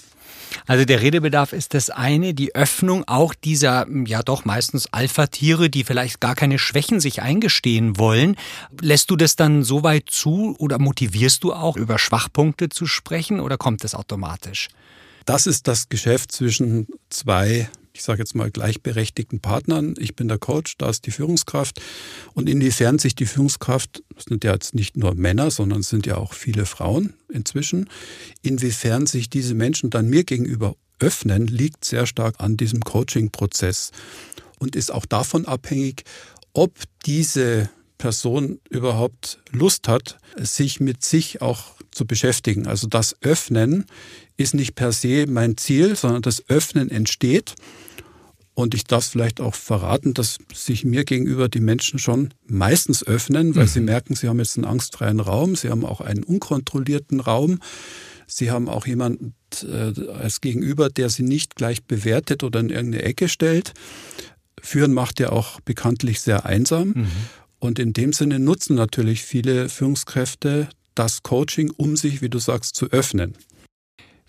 Also 0.67 0.85
der 0.85 1.01
Redebedarf 1.01 1.53
ist 1.53 1.73
das 1.73 1.89
eine, 1.89 2.33
die 2.33 2.55
Öffnung 2.55 3.07
auch 3.07 3.33
dieser 3.33 3.87
ja 4.05 4.21
doch 4.21 4.45
meistens 4.45 4.87
Alpha-Tiere, 4.91 5.69
die 5.69 5.83
vielleicht 5.83 6.19
gar 6.19 6.35
keine 6.35 6.59
Schwächen 6.59 6.99
sich 6.99 7.21
eingestehen 7.21 7.97
wollen. 7.97 8.35
Lässt 8.81 9.09
du 9.09 9.15
das 9.15 9.35
dann 9.35 9.63
so 9.63 9.83
weit 9.83 10.09
zu 10.09 10.55
oder 10.59 10.77
motivierst 10.79 11.43
du 11.43 11.53
auch 11.53 11.77
über 11.77 11.97
Schwachpunkte 11.97 12.69
zu 12.69 12.85
sprechen 12.85 13.39
oder 13.39 13.57
kommt 13.57 13.83
das 13.83 13.95
automatisch? 13.95 14.67
Das 15.25 15.47
ist 15.47 15.67
das 15.67 15.89
Geschäft 15.89 16.31
zwischen 16.31 16.87
zwei 17.09 17.69
ich 17.93 18.03
sage 18.03 18.19
jetzt 18.19 18.35
mal, 18.35 18.51
gleichberechtigten 18.51 19.39
Partnern. 19.39 19.95
Ich 19.97 20.15
bin 20.15 20.27
der 20.27 20.37
Coach, 20.37 20.77
da 20.77 20.89
ist 20.89 21.05
die 21.05 21.11
Führungskraft. 21.11 21.81
Und 22.33 22.49
inwiefern 22.49 22.99
sich 22.99 23.15
die 23.15 23.25
Führungskraft, 23.25 24.03
das 24.15 24.25
sind 24.25 24.43
ja 24.43 24.53
jetzt 24.53 24.73
nicht 24.73 24.97
nur 24.97 25.13
Männer, 25.15 25.51
sondern 25.51 25.81
es 25.81 25.89
sind 25.89 26.05
ja 26.05 26.17
auch 26.17 26.33
viele 26.33 26.65
Frauen 26.65 27.13
inzwischen, 27.29 27.89
inwiefern 28.41 29.07
sich 29.07 29.29
diese 29.29 29.55
Menschen 29.55 29.89
dann 29.89 30.09
mir 30.09 30.23
gegenüber 30.23 30.75
öffnen, 30.99 31.47
liegt 31.47 31.83
sehr 31.83 32.05
stark 32.05 32.35
an 32.39 32.57
diesem 32.57 32.81
Coaching-Prozess 32.81 33.91
und 34.59 34.75
ist 34.75 34.91
auch 34.91 35.05
davon 35.05 35.45
abhängig, 35.45 36.03
ob 36.53 36.73
diese 37.05 37.69
Person 37.97 38.59
überhaupt 38.69 39.39
Lust 39.51 39.87
hat, 39.87 40.17
sich 40.37 40.79
mit 40.79 41.03
sich 41.03 41.41
auch 41.41 41.75
zu 41.91 42.05
beschäftigen. 42.05 42.67
Also 42.67 42.87
das 42.87 43.15
Öffnen 43.21 43.85
ist 44.37 44.53
nicht 44.53 44.75
per 44.75 44.91
se 44.91 45.25
mein 45.27 45.57
Ziel, 45.57 45.95
sondern 45.95 46.21
das 46.21 46.47
Öffnen 46.49 46.89
entsteht. 46.89 47.55
Und 48.53 48.75
ich 48.75 48.83
darf 48.83 49.05
vielleicht 49.05 49.39
auch 49.39 49.55
verraten, 49.55 50.13
dass 50.13 50.37
sich 50.53 50.83
mir 50.83 51.05
gegenüber 51.05 51.47
die 51.47 51.61
Menschen 51.61 51.99
schon 51.99 52.33
meistens 52.45 53.05
öffnen, 53.05 53.55
weil 53.55 53.63
mhm. 53.63 53.69
sie 53.69 53.79
merken, 53.79 54.15
sie 54.15 54.27
haben 54.27 54.39
jetzt 54.39 54.57
einen 54.57 54.65
angstfreien 54.65 55.19
Raum, 55.19 55.55
sie 55.55 55.69
haben 55.69 55.85
auch 55.85 56.01
einen 56.01 56.23
unkontrollierten 56.23 57.21
Raum, 57.21 57.59
sie 58.27 58.51
haben 58.51 58.67
auch 58.67 58.85
jemanden 58.85 59.33
äh, 59.63 59.93
als 60.11 60.41
Gegenüber, 60.41 60.89
der 60.89 61.09
sie 61.09 61.23
nicht 61.23 61.55
gleich 61.55 61.83
bewertet 61.85 62.43
oder 62.43 62.59
in 62.59 62.69
irgendeine 62.69 63.03
Ecke 63.03 63.29
stellt. 63.29 63.73
Führen 64.61 64.93
macht 64.93 65.19
ja 65.19 65.31
auch 65.31 65.61
bekanntlich 65.61 66.19
sehr 66.21 66.45
einsam. 66.45 66.89
Mhm. 66.89 67.07
Und 67.59 67.79
in 67.79 67.93
dem 67.93 68.11
Sinne 68.11 68.39
nutzen 68.39 68.75
natürlich 68.75 69.23
viele 69.23 69.69
Führungskräfte 69.69 70.67
das 70.95 71.23
Coaching, 71.23 71.71
um 71.77 71.95
sich, 71.95 72.21
wie 72.21 72.29
du 72.29 72.39
sagst, 72.39 72.75
zu 72.75 72.87
öffnen. 72.87 73.35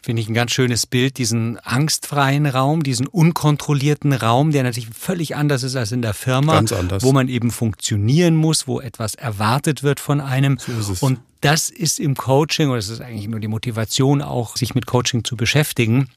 Finde 0.05 0.21
ich 0.21 0.29
ein 0.29 0.35
ganz 0.35 0.51
schönes 0.51 0.85
Bild, 0.85 1.17
diesen 1.17 1.59
angstfreien 1.61 2.47
Raum, 2.47 2.83
diesen 2.83 3.07
unkontrollierten 3.07 4.13
Raum, 4.13 4.51
der 4.51 4.65
natürlich 4.65 4.91
völlig 4.91 5.37
anders 5.37 5.63
ist 5.63 5.77
als 5.77 5.93
in 5.93 6.03
der 6.03 6.13
Firma, 6.13 6.55
ganz 6.55 6.73
anders. 6.73 7.05
wo 7.05 7.13
man 7.13 7.29
eben 7.29 7.53
funktionieren 7.53 8.35
muss, 8.35 8.67
wo 8.67 8.81
etwas 8.81 9.15
erwartet 9.15 9.85
wird 9.85 10.01
von 10.01 10.21
einem. 10.21 10.59
So 10.59 10.73
ist 10.73 10.89
es. 10.89 11.03
Und 11.03 11.21
das 11.41 11.71
ist 11.71 12.01
im 12.01 12.17
Coaching, 12.17 12.69
oder 12.69 12.79
das 12.79 12.89
ist 12.89 13.01
eigentlich 13.01 13.29
nur 13.29 13.39
die 13.39 13.47
Motivation 13.47 14.23
auch, 14.23 14.57
sich 14.57 14.75
mit 14.75 14.87
Coaching 14.87 15.23
zu 15.23 15.37
beschäftigen, 15.37 16.09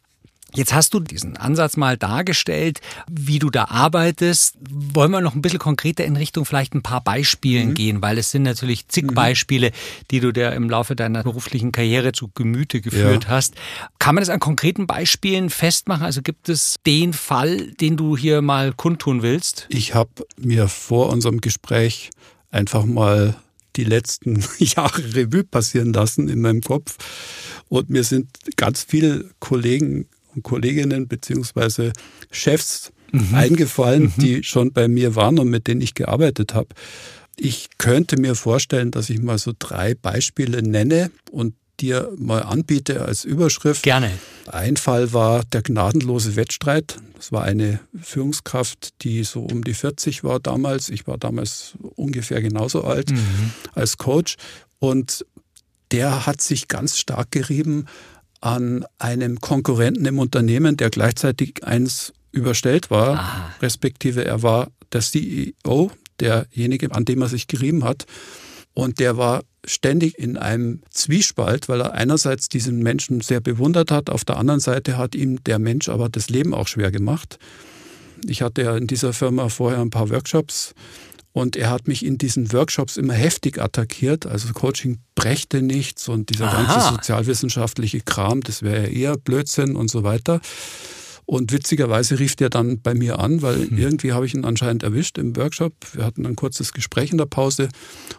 Jetzt 0.56 0.74
hast 0.74 0.94
du 0.94 1.00
diesen 1.00 1.38
Ansatz 1.38 1.78
mal 1.78 1.98
dargestellt, 1.98 2.80
wie 3.10 3.40
du 3.40 3.50
da 3.50 3.66
arbeitest. 3.66 4.56
Wollen 4.70 5.12
wir 5.12 5.22
noch 5.22 5.36
ein 5.36 5.42
bisschen 5.42 5.60
konkreter 5.60 6.06
in 6.06 6.16
Richtung 6.16 6.46
vielleicht 6.46 6.74
ein 6.74 6.82
paar 6.82 7.04
Beispielen 7.04 7.70
mhm. 7.70 7.74
gehen, 7.74 8.02
weil 8.02 8.18
es 8.18 8.32
sind 8.32 8.44
natürlich 8.44 8.88
zig 8.88 9.06
mhm. 9.06 9.16
Beispiele, 9.16 9.72
die 10.12 10.20
du 10.20 10.32
dir 10.32 10.52
im 10.54 10.70
Laufe 10.70 10.96
deiner 10.96 11.24
beruflichen 11.24 11.72
Karriere 11.72 12.12
zu 12.12 12.30
Gemüte 12.34 12.82
geführt 12.82 13.26
ja. 13.26 13.30
hast. 13.30 13.56
Kann 14.00 14.16
man 14.16 14.22
das 14.22 14.30
an 14.30 14.40
konkreten 14.40 14.88
Beispielen 14.88 15.50
festmachen? 15.50 16.06
Also 16.06 16.22
gibt 16.22 16.50
es 16.50 16.76
den 16.86 17.14
Fall, 17.14 17.72
den 17.74 17.98
du 17.98 18.18
hier 18.18 18.42
mal 18.42 18.74
kundtun 18.74 19.22
willst? 19.22 19.68
Ich 19.70 19.94
habe 19.94 20.10
mir 20.38 20.68
vor 20.68 21.10
unserem 21.10 21.42
Gespräch 21.42 22.12
einfach 22.52 22.86
mal 22.86 23.36
die 23.76 23.84
letzten 23.84 24.44
Jahre 24.60 25.16
Revue 25.16 25.44
passieren 25.44 25.94
lassen 25.94 26.30
in 26.30 26.42
meinem 26.42 26.62
Kopf. 26.62 26.98
Und 27.68 27.90
mir 27.90 28.04
sind 28.04 28.30
ganz 28.56 28.86
viele 28.88 29.30
Kollegen 29.40 30.08
und 30.36 30.44
Kolleginnen 30.44 31.08
beziehungsweise 31.08 31.94
Chefs 32.32 32.92
mhm. 33.12 33.34
eingefallen, 33.34 34.04
mhm. 34.04 34.22
die 34.22 34.44
schon 34.44 34.72
bei 34.74 34.88
mir 34.88 35.16
waren 35.16 35.40
und 35.40 35.50
mit 35.50 35.68
denen 35.68 35.82
ich 35.82 35.94
gearbeitet 35.94 36.54
habe. 36.54 36.70
Ich 37.38 37.70
könnte 37.78 38.20
mir 38.20 38.36
vorstellen, 38.36 38.92
dass 38.92 39.10
ich 39.10 39.22
mal 39.22 39.38
so 39.38 39.52
drei 39.58 39.94
Beispiele 39.96 40.62
nenne 40.62 41.12
und 41.32 41.54
dir 41.82 42.12
mal 42.18 42.44
anbiete 42.44 43.04
als 43.04 43.26
Überschrift. 43.26 43.84
Gerne. 43.84 44.12
Ein 44.48 44.78
Fall 44.78 45.12
war 45.12 45.44
der 45.44 45.62
gnadenlose 45.62 46.38
Wettstreit. 46.38 46.98
Das 47.16 47.34
war 47.34 47.44
eine 47.44 47.80
Führungskraft, 48.02 49.02
die 49.02 49.24
so 49.24 49.42
um 49.42 49.64
die 49.64 49.74
40 49.74 50.24
war 50.24 50.40
damals. 50.40 50.90
Ich 50.90 51.08
war 51.08 51.18
damals 51.18 51.74
ungefähr 51.96 52.42
genauso 52.42 52.84
alt 52.86 53.12
mhm. 53.12 53.52
als 53.74 53.98
Coach. 53.98 54.38
Und 54.80 55.26
der 55.92 56.26
hat 56.26 56.42
sich 56.42 56.68
ganz 56.68 56.98
stark 56.98 57.32
gerieben 57.32 57.88
an 58.46 58.86
einem 59.00 59.42
Konkurrenten 59.42 60.06
im 60.06 60.20
Unternehmen, 60.20 60.78
der 60.78 60.92
gleichzeitig 60.92 61.64
eins 61.64 62.14
überstellt 62.32 62.92
war, 62.92 63.16
Aha. 63.16 63.56
respektive 63.60 64.24
er 64.24 64.44
war 64.44 64.68
der 64.94 65.02
CEO, 65.02 65.90
derjenige, 66.20 66.92
an 66.92 67.06
dem 67.06 67.24
er 67.24 67.28
sich 67.28 67.48
gerieben 67.48 67.84
hat. 67.84 68.06
Und 68.76 69.00
der 69.00 69.18
war 69.18 69.42
ständig 69.66 70.20
in 70.20 70.38
einem 70.38 70.82
Zwiespalt, 70.92 71.70
weil 71.70 71.82
er 71.82 71.94
einerseits 71.94 72.48
diesen 72.48 72.84
Menschen 72.84 73.22
sehr 73.22 73.40
bewundert 73.40 73.90
hat, 73.90 74.12
auf 74.12 74.24
der 74.26 74.38
anderen 74.38 74.60
Seite 74.60 74.96
hat 74.96 75.16
ihm 75.16 75.44
der 75.44 75.58
Mensch 75.58 75.90
aber 75.90 76.08
das 76.08 76.30
Leben 76.30 76.54
auch 76.54 76.68
schwer 76.68 76.92
gemacht. 76.92 77.40
Ich 78.28 78.44
hatte 78.44 78.62
ja 78.62 78.78
in 78.78 78.86
dieser 78.86 79.14
Firma 79.14 79.50
vorher 79.50 79.82
ein 79.82 79.90
paar 79.90 80.12
Workshops 80.12 80.76
und 81.36 81.58
er 81.58 81.70
hat 81.70 81.90
mich 81.90 82.06
in 82.06 82.18
diesen 82.18 82.54
Workshops 82.54 82.96
immer 82.96 83.14
heftig 83.14 83.62
attackiert. 83.62 84.26
Also 84.26 84.54
Coaching 84.54 85.00
brächte 85.16 85.62
nichts 85.62 86.08
und 86.08 86.30
dieser 86.30 86.48
Aha. 86.48 86.64
ganze 86.64 86.96
sozialwissenschaftliche 86.96 88.00
Kram, 88.00 88.40
das 88.40 88.62
wäre 88.62 88.88
eher 88.88 89.18
Blödsinn 89.18 89.76
und 89.76 89.90
so 89.90 90.06
weiter. 90.06 90.40
Und 91.26 91.52
witzigerweise 91.52 92.20
rief 92.20 92.38
der 92.38 92.50
dann 92.50 92.80
bei 92.80 92.94
mir 92.94 93.20
an, 93.20 93.42
weil 93.42 93.58
mhm. 93.58 93.78
irgendwie 93.78 94.14
habe 94.14 94.26
ich 94.26 94.34
ihn 94.34 94.46
anscheinend 94.46 94.84
erwischt 94.84 95.18
im 95.18 95.36
Workshop. 95.36 95.74
Wir 95.92 96.06
hatten 96.06 96.26
ein 96.26 96.38
kurzes 96.38 96.72
Gespräch 96.72 97.12
in 97.12 97.18
der 97.18 97.26
Pause 97.26 97.68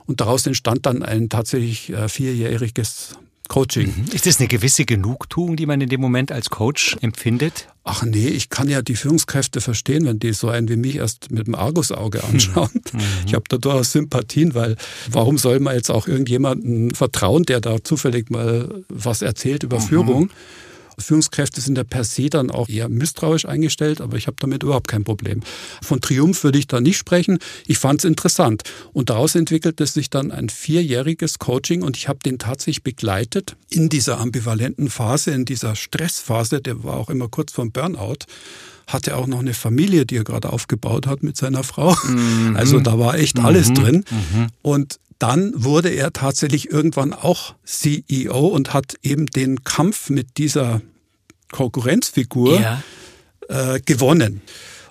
und 0.05 0.21
daraus 0.21 0.47
entstand 0.47 0.85
dann 0.85 1.03
ein 1.03 1.31
tatsächlich 1.31 1.89
äh, 1.95 2.11
vierjähriges 2.11 3.17
Coaching. 3.49 3.93
Mhm. 3.97 4.13
Ist 4.13 4.27
das 4.27 4.39
eine 4.39 4.49
gewisse 4.49 4.85
Genugtuung, 4.85 5.57
die 5.57 5.67
man 5.67 5.81
in 5.81 5.89
dem 5.89 6.01
Moment 6.01 6.33
als 6.33 6.51
Coach 6.51 6.97
empfindet? 7.01 7.69
Ach 7.85 8.03
nee, 8.03 8.29
ich 8.29 8.51
kann 8.51 8.69
ja 8.69 8.83
die 8.83 8.97
Führungskräfte 8.97 9.61
verstehen, 9.61 10.07
wenn 10.07 10.19
die 10.19 10.33
so 10.33 10.49
einen 10.49 10.69
wie 10.69 10.77
mich 10.77 10.97
erst 10.97 11.31
mit 11.31 11.47
dem 11.47 11.55
Argusauge 11.55 12.25
anschauen. 12.25 12.71
Mhm. 12.93 13.01
Ich 13.27 13.35
habe 13.35 13.45
da 13.49 13.59
durchaus 13.59 13.93
Sympathien, 13.93 14.55
weil 14.55 14.77
warum 15.11 15.39
soll 15.39 15.61
man 15.61 15.75
jetzt 15.75 15.91
auch 15.91 16.09
irgendjemanden 16.09 16.95
vertrauen, 16.95 17.45
der 17.45 17.61
da 17.61 17.83
zufällig 17.83 18.31
mal 18.31 18.83
was 18.89 19.23
erzählt 19.23 19.63
über 19.63 19.79
mhm. 19.79 19.83
Führung? 19.83 20.31
Führungskräfte 20.99 21.61
sind 21.61 21.77
ja 21.77 21.85
per 21.85 22.05
se 22.05 22.31
dann 22.31 22.51
auch 22.51 22.69
eher 22.69 22.89
misstrauisch 22.89 23.47
eingestellt, 23.47 24.01
aber 24.01 24.17
ich 24.17 24.27
habe 24.27 24.37
damit 24.39 24.63
überhaupt 24.63 24.89
kein 24.89 25.05
Problem. 25.05 25.41
Von 25.83 26.01
Triumph 26.01 26.43
würde 26.45 26.59
ich 26.59 26.67
da 26.67 26.81
nicht 26.81 26.97
sprechen. 26.97 27.39
Ich 27.67 27.79
fand 27.79 28.01
es 28.01 28.05
interessant. 28.05 28.63
Und 28.93 29.11
daraus 29.11 29.35
entwickelte 29.35 29.87
sich 29.87 30.11
dann 30.11 30.33
ein 30.33 30.49
vierjähriges 30.49 31.39
Coaching 31.39 31.83
und 31.83 31.97
ich 31.97 32.09
habe 32.09 32.19
den 32.25 32.39
tatsächlich 32.39 32.83
begleitet 32.83 33.57
in 33.71 33.89
dieser 33.89 34.19
ambivalenten 34.19 34.91
Phase, 34.91 35.33
in 35.33 35.45
dieser 35.45 35.77
Stressphase, 35.77 36.61
der 36.61 36.83
war 36.85 36.97
auch 36.97 37.11
immer 37.11 37.29
kurz 37.29 37.53
vorm 37.53 37.73
Burnout 37.73 38.27
hatte 38.87 39.17
auch 39.17 39.27
noch 39.27 39.41
eine 39.41 39.53
Familie, 39.53 40.07
die 40.07 40.17
er 40.17 40.25
gerade 40.25 40.53
aufgebaut 40.53 41.07
hat 41.07 41.23
mit 41.23 41.37
seiner 41.37 41.65
Frau. 41.65 41.97
Mhm. 42.05 42.57
Also 42.57 42.79
da 42.79 42.99
war 42.99 43.17
echt 43.17 43.39
alles 43.41 43.71
mhm. 43.71 43.75
drin. 43.75 44.05
Mhm. 44.11 44.47
Und 44.63 45.01
dann 45.19 45.53
wurde 45.55 45.89
er 45.91 46.13
tatsächlich 46.13 46.71
irgendwann 46.71 47.13
auch 47.13 47.55
CEO 47.65 48.47
und 48.47 48.75
hat 48.75 48.97
eben 49.03 49.27
den 49.27 49.65
Kampf 49.65 50.11
mit 50.11 50.37
dieser 50.39 50.83
Konkurrenzfigur 51.51 52.61
ja. 52.61 52.83
äh, 53.49 53.81
gewonnen. 53.81 54.43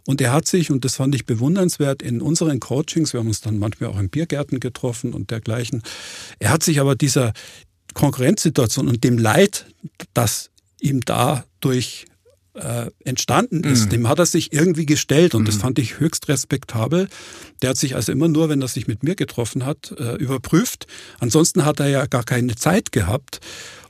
Und 0.07 0.21
er 0.21 0.33
hat 0.33 0.47
sich, 0.47 0.71
und 0.71 0.85
das 0.85 0.95
fand 0.95 1.15
ich 1.15 1.25
bewundernswert, 1.25 2.01
in 2.01 2.21
unseren 2.21 2.59
Coachings, 2.59 3.13
wir 3.13 3.19
haben 3.19 3.27
uns 3.27 3.41
dann 3.41 3.57
manchmal 3.57 3.89
auch 3.89 3.99
in 3.99 4.09
Biergärten 4.09 4.59
getroffen 4.59 5.13
und 5.13 5.31
dergleichen, 5.31 5.81
er 6.39 6.51
hat 6.51 6.63
sich 6.63 6.79
aber 6.79 6.95
dieser 6.95 7.33
Konkurrenzsituation 7.95 8.87
und 8.87 9.03
dem 9.03 9.17
Leid, 9.17 9.65
das 10.13 10.51
ihm 10.79 11.01
dadurch 11.01 12.05
äh, 12.55 12.89
entstanden 13.03 13.63
ist, 13.63 13.85
mhm. 13.85 13.89
dem 13.89 14.09
hat 14.09 14.19
er 14.19 14.25
sich 14.25 14.53
irgendwie 14.53 14.85
gestellt 14.85 15.35
und 15.35 15.43
mhm. 15.43 15.45
das 15.45 15.55
fand 15.55 15.79
ich 15.79 15.99
höchst 15.99 16.27
respektabel. 16.27 17.07
Der 17.61 17.71
hat 17.71 17.77
sich 17.77 17.95
also 17.95 18.11
immer 18.11 18.27
nur, 18.27 18.49
wenn 18.49 18.61
er 18.61 18.67
sich 18.67 18.87
mit 18.87 19.03
mir 19.03 19.15
getroffen 19.15 19.65
hat, 19.65 19.93
äh, 19.97 20.15
überprüft. 20.15 20.87
Ansonsten 21.19 21.65
hat 21.65 21.79
er 21.79 21.87
ja 21.87 22.05
gar 22.05 22.23
keine 22.23 22.55
Zeit 22.55 22.91
gehabt. 22.91 23.39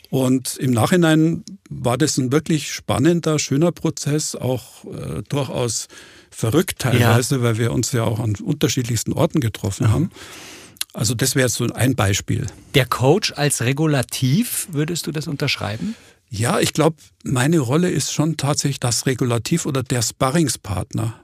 Und 0.10 0.56
im 0.58 0.72
Nachhinein 0.72 1.44
war 1.70 1.98
das 1.98 2.18
ein 2.18 2.32
wirklich 2.32 2.72
spannender, 2.72 3.40
schöner 3.40 3.72
Prozess, 3.72 4.36
auch 4.36 4.86
äh, 4.86 5.24
durchaus 5.28 5.88
verrückt 6.30 6.80
teilweise, 6.80 7.38
ja. 7.38 7.42
weil 7.42 7.58
wir 7.58 7.74
uns 7.74 7.92
ja 7.92 8.04
auch 8.04 8.20
an 8.20 8.36
unterschiedlichsten 8.36 9.14
Orten 9.14 9.40
getroffen 9.40 9.88
mhm. 9.88 9.92
haben. 9.92 10.10
Also 10.94 11.14
das 11.14 11.36
wäre 11.36 11.50
so 11.50 11.66
ein 11.66 11.96
Beispiel. 11.96 12.48
Der 12.74 12.86
Coach 12.86 13.34
als 13.36 13.62
Regulativ, 13.62 14.68
würdest 14.72 15.08
du 15.08 15.12
das 15.12 15.28
unterschreiben? 15.28 15.96
Ja, 16.38 16.60
ich 16.60 16.74
glaube, 16.74 16.98
meine 17.24 17.60
Rolle 17.60 17.90
ist 17.90 18.12
schon 18.12 18.36
tatsächlich 18.36 18.82
das 18.82 19.06
Regulativ 19.06 19.66
oder 19.66 19.84
der 19.84 20.02
Sparringspartner. 20.02 21.18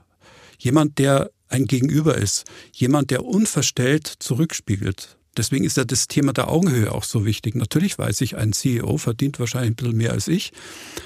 Jemand, 0.58 0.98
der 0.98 1.30
ein 1.48 1.66
Gegenüber 1.66 2.16
ist. 2.16 2.44
Jemand, 2.72 3.10
der 3.10 3.24
unverstellt 3.24 4.06
zurückspiegelt. 4.20 5.18
Deswegen 5.36 5.64
ist 5.64 5.76
ja 5.76 5.84
das 5.84 6.08
Thema 6.08 6.32
der 6.32 6.48
Augenhöhe 6.48 6.92
auch 6.92 7.04
so 7.04 7.26
wichtig. 7.26 7.54
Natürlich 7.56 7.98
weiß 7.98 8.22
ich, 8.22 8.36
ein 8.36 8.54
CEO 8.54 8.96
verdient 8.96 9.38
wahrscheinlich 9.38 9.72
ein 9.72 9.76
bisschen 9.76 9.96
mehr 9.96 10.12
als 10.12 10.28
ich. 10.28 10.52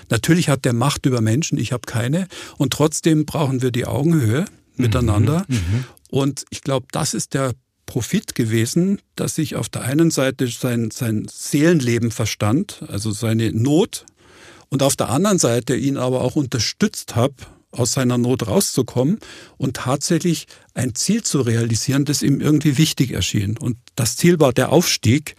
Natürlich 0.09 0.49
hat 0.49 0.65
der 0.65 0.73
Macht 0.73 1.05
über 1.07 1.21
Menschen, 1.21 1.59
ich 1.59 1.73
habe 1.73 1.87
keine. 1.87 2.29
Und 2.59 2.73
trotzdem 2.73 3.27
brauchen 3.27 3.61
wir 3.61 3.73
die 3.73 3.87
Augenhöhe 3.87 4.43
mhm, 4.43 4.47
miteinander. 4.85 5.45
Mhm. 5.49 5.85
Und 6.11 6.45
ich 6.51 6.61
glaube, 6.61 6.87
das 6.93 7.13
ist 7.13 7.35
der 7.35 7.55
Profit 7.87 8.35
gewesen, 8.35 9.00
dass 9.14 9.38
ich 9.38 9.57
auf 9.57 9.69
der 9.69 9.83
einen 9.83 10.11
Seite 10.11 10.47
sein, 10.49 10.90
sein 10.90 11.26
Seelenleben 11.33 12.11
verstand, 12.11 12.83
also 12.88 13.12
seine 13.12 13.52
Not, 13.52 14.05
und 14.69 14.83
auf 14.83 14.97
der 14.97 15.11
anderen 15.11 15.38
Seite 15.38 15.76
ihn 15.76 15.97
aber 15.97 16.23
auch 16.23 16.37
unterstützt 16.37 17.14
habe, 17.14 17.35
aus 17.71 17.93
seiner 17.93 18.19
Not 18.19 18.47
rauszukommen 18.47 19.19
und 19.59 19.76
tatsächlich 19.76 20.47
ein 20.75 20.95
Ziel 20.95 21.23
zu 21.23 21.40
realisieren, 21.40 22.05
das 22.05 22.23
ihm 22.23 22.40
irgendwie 22.40 22.78
wichtig 22.78 23.12
erschien. 23.12 23.57
Und 23.59 23.76
das 23.95 24.16
Ziel 24.16 24.40
war 24.40 24.52
der 24.52 24.73
Aufstieg. 24.73 25.37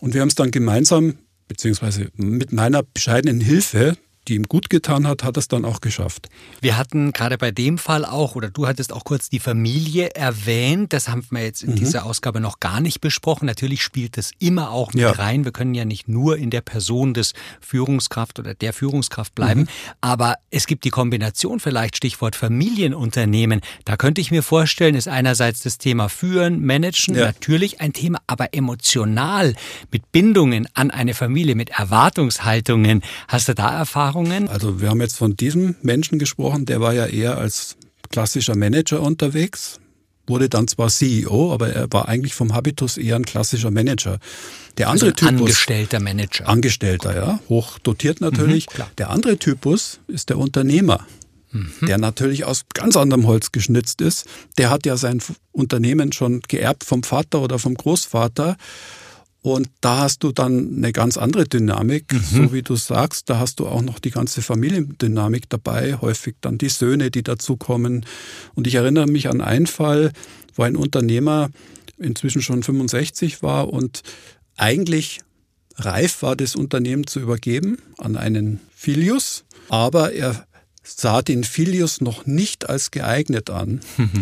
Und 0.00 0.14
wir 0.14 0.20
haben 0.20 0.28
es 0.28 0.34
dann 0.34 0.50
gemeinsam, 0.50 1.18
beziehungsweise 1.48 2.08
mit 2.16 2.52
meiner 2.52 2.82
bescheidenen 2.82 3.40
Hilfe, 3.40 3.96
die 4.28 4.34
ihm 4.34 4.44
gut 4.44 4.70
getan 4.70 5.06
hat, 5.06 5.22
hat 5.22 5.36
es 5.36 5.48
dann 5.48 5.64
auch 5.64 5.80
geschafft. 5.80 6.28
Wir 6.60 6.76
hatten 6.76 7.12
gerade 7.12 7.38
bei 7.38 7.50
dem 7.50 7.78
Fall 7.78 8.04
auch, 8.04 8.34
oder 8.34 8.50
du 8.50 8.66
hattest 8.66 8.92
auch 8.92 9.04
kurz 9.04 9.28
die 9.28 9.38
Familie 9.38 10.10
erwähnt. 10.14 10.92
Das 10.92 11.08
haben 11.08 11.26
wir 11.30 11.42
jetzt 11.42 11.62
in 11.62 11.72
mhm. 11.72 11.76
dieser 11.76 12.06
Ausgabe 12.06 12.40
noch 12.40 12.60
gar 12.60 12.80
nicht 12.80 13.00
besprochen. 13.00 13.46
Natürlich 13.46 13.82
spielt 13.82 14.16
das 14.16 14.30
immer 14.38 14.70
auch 14.70 14.92
mit 14.94 15.02
ja. 15.02 15.10
rein. 15.10 15.44
Wir 15.44 15.52
können 15.52 15.74
ja 15.74 15.84
nicht 15.84 16.08
nur 16.08 16.38
in 16.38 16.50
der 16.50 16.62
Person 16.62 17.14
des 17.14 17.34
Führungskraft 17.60 18.38
oder 18.38 18.54
der 18.54 18.72
Führungskraft 18.72 19.34
bleiben. 19.34 19.62
Mhm. 19.62 19.68
Aber 20.00 20.36
es 20.50 20.66
gibt 20.66 20.84
die 20.84 20.90
Kombination 20.90 21.60
vielleicht, 21.60 21.96
Stichwort 21.96 22.36
Familienunternehmen. 22.36 23.60
Da 23.84 23.96
könnte 23.96 24.20
ich 24.20 24.30
mir 24.30 24.42
vorstellen, 24.42 24.94
ist 24.94 25.08
einerseits 25.08 25.60
das 25.60 25.78
Thema 25.78 26.08
Führen, 26.08 26.64
Managen, 26.64 27.14
ja. 27.14 27.26
natürlich 27.26 27.80
ein 27.80 27.92
Thema, 27.92 28.20
aber 28.26 28.54
emotional 28.54 29.54
mit 29.90 30.12
Bindungen 30.12 30.66
an 30.74 30.90
eine 30.90 31.14
Familie, 31.14 31.54
mit 31.54 31.70
Erwartungshaltungen. 31.70 33.02
Hast 33.28 33.48
du 33.48 33.54
da 33.54 33.76
Erfahrungen? 33.76 34.13
Erfahrungen? 34.14 34.48
Also 34.48 34.80
wir 34.80 34.90
haben 34.90 35.00
jetzt 35.00 35.16
von 35.16 35.36
diesem 35.36 35.76
Menschen 35.82 36.18
gesprochen, 36.18 36.66
der 36.66 36.80
war 36.80 36.92
ja 36.92 37.06
eher 37.06 37.38
als 37.38 37.76
klassischer 38.10 38.56
Manager 38.56 39.02
unterwegs, 39.02 39.80
wurde 40.26 40.48
dann 40.48 40.68
zwar 40.68 40.88
CEO, 40.88 41.52
aber 41.52 41.70
er 41.70 41.92
war 41.92 42.08
eigentlich 42.08 42.34
vom 42.34 42.54
Habitus 42.54 42.96
eher 42.96 43.16
ein 43.16 43.24
klassischer 43.24 43.70
Manager. 43.70 44.18
Der 44.78 44.88
andere 44.88 45.10
also 45.10 45.16
Typus. 45.16 45.40
Angestellter 45.40 46.00
Manager. 46.00 46.48
Angestellter, 46.48 47.16
ja. 47.16 47.40
Hoch 47.48 47.78
dotiert 47.78 48.20
natürlich. 48.20 48.66
Mhm, 48.66 48.82
der 48.98 49.10
andere 49.10 49.36
Typus 49.38 50.00
ist 50.06 50.30
der 50.30 50.38
Unternehmer. 50.38 51.06
Mhm. 51.50 51.72
Der 51.82 51.98
natürlich 51.98 52.44
aus 52.44 52.62
ganz 52.72 52.96
anderem 52.96 53.26
Holz 53.26 53.52
geschnitzt 53.52 54.00
ist. 54.00 54.26
Der 54.58 54.70
hat 54.70 54.86
ja 54.86 54.96
sein 54.96 55.20
Unternehmen 55.52 56.12
schon 56.12 56.40
geerbt 56.40 56.84
vom 56.84 57.02
Vater 57.02 57.40
oder 57.40 57.58
vom 57.58 57.74
Großvater 57.74 58.56
und 59.44 59.68
da 59.82 59.98
hast 59.98 60.24
du 60.24 60.32
dann 60.32 60.78
eine 60.78 60.90
ganz 60.90 61.18
andere 61.18 61.44
Dynamik, 61.44 62.10
mhm. 62.14 62.22
so 62.22 62.52
wie 62.54 62.62
du 62.62 62.76
sagst. 62.76 63.28
Da 63.28 63.38
hast 63.38 63.60
du 63.60 63.66
auch 63.66 63.82
noch 63.82 63.98
die 63.98 64.10
ganze 64.10 64.40
Familiendynamik 64.40 65.50
dabei, 65.50 65.98
häufig 66.00 66.36
dann 66.40 66.56
die 66.56 66.70
Söhne, 66.70 67.10
die 67.10 67.22
dazukommen. 67.22 68.06
Und 68.54 68.66
ich 68.66 68.76
erinnere 68.76 69.06
mich 69.06 69.28
an 69.28 69.42
einen 69.42 69.66
Fall, 69.66 70.12
wo 70.54 70.62
ein 70.62 70.76
Unternehmer 70.76 71.50
inzwischen 71.98 72.40
schon 72.40 72.62
65 72.62 73.42
war 73.42 73.70
und 73.70 74.00
eigentlich 74.56 75.20
reif 75.76 76.22
war, 76.22 76.36
das 76.36 76.56
Unternehmen 76.56 77.06
zu 77.06 77.20
übergeben 77.20 77.76
an 77.98 78.16
einen 78.16 78.60
Filius. 78.74 79.44
Aber 79.68 80.14
er 80.14 80.46
sah 80.84 81.22
den 81.22 81.44
Filius 81.44 82.00
noch 82.00 82.26
nicht 82.26 82.68
als 82.68 82.90
geeignet 82.90 83.50
an. 83.50 83.80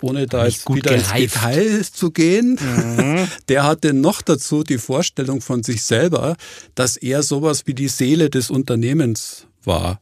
Ohne 0.00 0.26
da 0.26 0.46
jetzt 0.46 0.68
wieder 0.72 0.96
gereift. 0.96 1.16
ins 1.16 1.32
Detail 1.32 1.84
zu 1.84 2.10
gehen. 2.10 2.58
Mhm. 2.60 3.28
Der 3.48 3.64
hatte 3.64 3.92
noch 3.92 4.22
dazu 4.22 4.62
die 4.62 4.78
Vorstellung 4.78 5.40
von 5.40 5.62
sich 5.62 5.82
selber, 5.82 6.36
dass 6.74 6.96
er 6.96 7.22
sowas 7.22 7.66
wie 7.66 7.74
die 7.74 7.88
Seele 7.88 8.30
des 8.30 8.50
Unternehmens 8.50 9.46
war. 9.64 9.98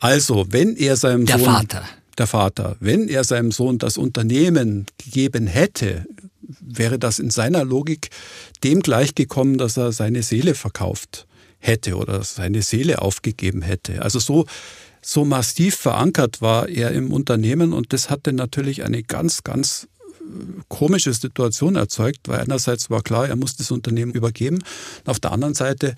Also, 0.00 0.46
wenn 0.50 0.76
er 0.76 0.96
seinem 0.96 1.26
der 1.26 1.38
Sohn... 1.38 1.46
Vater. 1.46 1.84
Der 2.18 2.26
Vater. 2.26 2.76
Wenn 2.80 3.08
er 3.08 3.24
seinem 3.24 3.52
Sohn 3.52 3.78
das 3.78 3.98
Unternehmen 3.98 4.86
gegeben 4.96 5.46
hätte, 5.46 6.06
wäre 6.60 6.98
das 6.98 7.18
in 7.18 7.30
seiner 7.30 7.64
Logik 7.64 8.08
dem 8.64 8.80
gleichgekommen, 8.80 9.58
dass 9.58 9.76
er 9.76 9.92
seine 9.92 10.22
Seele 10.22 10.54
verkauft 10.54 11.26
hätte 11.58 11.96
oder 11.96 12.22
seine 12.22 12.62
Seele 12.62 13.02
aufgegeben 13.02 13.62
hätte. 13.62 14.02
Also 14.02 14.18
so 14.18 14.46
so 15.06 15.24
massiv 15.24 15.76
verankert 15.76 16.42
war 16.42 16.68
er 16.68 16.90
im 16.90 17.12
Unternehmen 17.12 17.72
und 17.72 17.92
das 17.92 18.10
hatte 18.10 18.32
natürlich 18.32 18.82
eine 18.82 19.04
ganz, 19.04 19.44
ganz 19.44 19.86
äh, 20.20 20.24
komische 20.68 21.12
Situation 21.12 21.76
erzeugt, 21.76 22.22
weil 22.26 22.40
einerseits 22.40 22.90
war 22.90 23.02
klar, 23.02 23.28
er 23.28 23.36
muss 23.36 23.56
das 23.56 23.70
Unternehmen 23.70 24.12
übergeben, 24.12 24.58
auf 25.04 25.20
der 25.20 25.30
anderen 25.30 25.54
Seite 25.54 25.94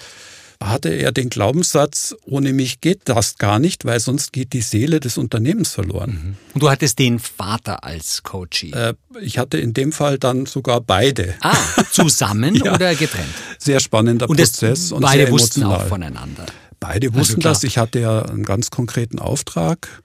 hatte 0.63 0.91
er 0.91 1.13
den 1.13 1.31
Glaubenssatz, 1.31 2.17
ohne 2.27 2.53
mich 2.53 2.81
geht 2.81 3.03
das 3.05 3.39
gar 3.39 3.59
nicht, 3.61 3.85
weil 3.85 4.01
sonst 4.01 4.33
geht 4.33 4.53
die 4.53 4.61
Seele 4.61 5.01
des 5.01 5.17
Unternehmens 5.17 5.71
verloren. 5.71 6.11
Mhm. 6.11 6.37
Und 6.55 6.63
du 6.63 6.69
hattest 6.69 6.99
den 6.99 7.19
Vater 7.19 7.85
als 7.85 8.25
Coachie? 8.25 8.73
Äh, 8.73 8.95
ich 9.23 9.39
hatte 9.39 9.57
in 9.57 9.73
dem 9.73 9.93
Fall 9.93 10.19
dann 10.19 10.45
sogar 10.45 10.81
beide. 10.81 11.35
Ah, 11.41 11.57
zusammen 11.93 12.57
ja. 12.57 12.75
oder 12.75 12.95
getrennt? 12.95 13.33
Sehr 13.59 13.81
spannender 13.81 14.29
und 14.29 14.37
Prozess. 14.37 14.93
und 14.93 15.01
beide 15.01 15.31
wussten 15.31 15.63
auch 15.63 15.87
voneinander. 15.87 16.45
Beide 16.81 17.09
also 17.09 17.19
wussten 17.19 17.37
also 17.37 17.49
das. 17.49 17.65
Ich 17.65 17.79
hatte 17.79 18.01
ja 18.01 18.23
einen 18.23 18.45
ganz 18.45 18.71
konkreten 18.71 19.19
Auftrag. 19.19 20.03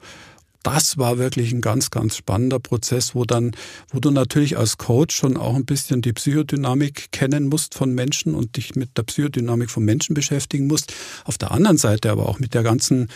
Das 0.63 0.97
war 0.97 1.17
wirklich 1.17 1.51
ein 1.51 1.59
ganz, 1.59 1.91
ganz 1.91 2.15
spannender 2.15 2.57
Prozess, 2.57 3.13
wo 3.13 3.25
dann, 3.25 3.51
wo 3.89 3.99
du 3.99 4.12
natürlich 4.12 4.57
als 4.57 4.77
Coach 4.77 5.13
schon 5.13 5.36
auch 5.36 5.55
ein 5.55 5.65
bisschen 5.65 6.01
die 6.01 6.13
Psychodynamik 6.13 7.12
kennen 7.12 7.49
musst 7.49 7.75
von 7.75 7.93
Menschen 7.93 8.33
und 8.33 8.55
dich 8.55 8.75
mit 8.75 8.97
der 8.97 9.03
Psychodynamik 9.03 9.69
von 9.69 9.83
Menschen 9.83 10.13
beschäftigen 10.13 10.67
musst. 10.67 10.93
Auf 11.25 11.38
der 11.38 11.51
anderen 11.51 11.77
Seite 11.77 12.12
aber 12.12 12.29
auch 12.29 12.39
mit 12.39 12.53
der 12.53 12.63
ganzen 12.63 13.09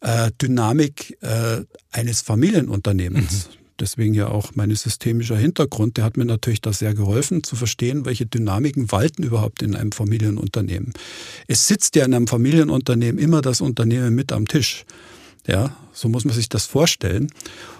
äh, 0.00 0.32
Dynamik 0.42 1.16
äh, 1.20 1.62
eines 1.92 2.20
Familienunternehmens. 2.20 3.48
Mhm 3.48 3.61
deswegen 3.82 4.14
ja 4.14 4.28
auch 4.28 4.52
mein 4.54 4.74
systemischer 4.74 5.36
Hintergrund, 5.36 5.96
der 5.98 6.04
hat 6.04 6.16
mir 6.16 6.24
natürlich 6.24 6.62
da 6.62 6.72
sehr 6.72 6.94
geholfen 6.94 7.42
zu 7.42 7.56
verstehen, 7.56 8.06
welche 8.06 8.24
Dynamiken 8.24 8.90
walten 8.92 9.24
überhaupt 9.24 9.60
in 9.60 9.76
einem 9.76 9.92
Familienunternehmen. 9.92 10.94
Es 11.48 11.66
sitzt 11.66 11.96
ja 11.96 12.04
in 12.04 12.14
einem 12.14 12.28
Familienunternehmen 12.28 13.18
immer 13.20 13.42
das 13.42 13.60
Unternehmen 13.60 14.14
mit 14.14 14.32
am 14.32 14.46
Tisch. 14.46 14.84
Ja, 15.46 15.76
so 15.92 16.08
muss 16.08 16.24
man 16.24 16.34
sich 16.34 16.48
das 16.48 16.66
vorstellen. 16.66 17.30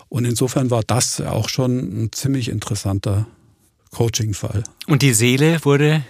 Und 0.08 0.24
insofern 0.24 0.70
war 0.70 0.82
das 0.82 1.20
auch 1.20 1.48
schon 1.48 1.78
ein 1.78 2.12
ziemlich 2.12 2.48
interessanter 2.48 3.26
Coaching-Fall. 3.92 4.64
Und 4.88 5.02
die 5.02 5.14
Seele 5.14 5.64
wurde 5.64 6.04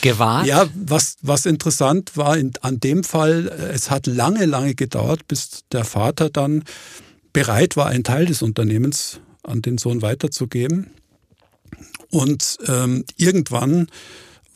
gewahrt? 0.00 0.46
Ja, 0.46 0.66
was, 0.74 1.16
was 1.22 1.46
interessant 1.46 2.16
war 2.16 2.36
in, 2.36 2.52
an 2.62 2.80
dem 2.80 3.04
Fall, 3.04 3.46
es 3.72 3.90
hat 3.90 4.06
lange, 4.06 4.44
lange 4.46 4.74
gedauert, 4.74 5.28
bis 5.28 5.64
der 5.72 5.84
Vater 5.84 6.28
dann 6.28 6.64
bereit 7.32 7.76
war, 7.76 7.86
einen 7.86 8.04
Teil 8.04 8.26
des 8.26 8.42
Unternehmens 8.42 9.20
an 9.42 9.62
den 9.62 9.78
Sohn 9.78 10.02
weiterzugeben. 10.02 10.90
Und 12.10 12.58
ähm, 12.66 13.04
irgendwann 13.16 13.86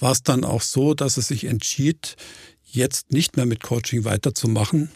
war 0.01 0.13
es 0.13 0.23
dann 0.23 0.45
auch 0.45 0.63
so, 0.63 0.95
dass 0.95 1.17
er 1.17 1.23
sich 1.23 1.45
entschied, 1.45 2.17
jetzt 2.65 3.13
nicht 3.13 3.37
mehr 3.37 3.47
mit 3.47 3.63
Coaching 3.63 4.05
weiterzumachen. 4.05 4.91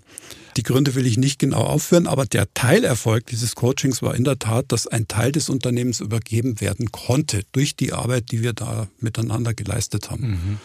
Die 0.56 0.64
Gründe 0.64 0.96
will 0.96 1.06
ich 1.06 1.16
nicht 1.16 1.38
genau 1.38 1.60
aufführen, 1.60 2.08
aber 2.08 2.26
der 2.26 2.52
Teilerfolg 2.52 3.26
dieses 3.26 3.54
Coachings 3.54 4.02
war 4.02 4.16
in 4.16 4.24
der 4.24 4.40
Tat, 4.40 4.72
dass 4.72 4.88
ein 4.88 5.06
Teil 5.06 5.30
des 5.30 5.48
Unternehmens 5.48 6.00
übergeben 6.00 6.60
werden 6.60 6.90
konnte 6.90 7.42
durch 7.52 7.76
die 7.76 7.92
Arbeit, 7.92 8.32
die 8.32 8.42
wir 8.42 8.54
da 8.54 8.88
miteinander 8.98 9.54
geleistet 9.54 10.10
haben. 10.10 10.30
Mhm. 10.30 10.58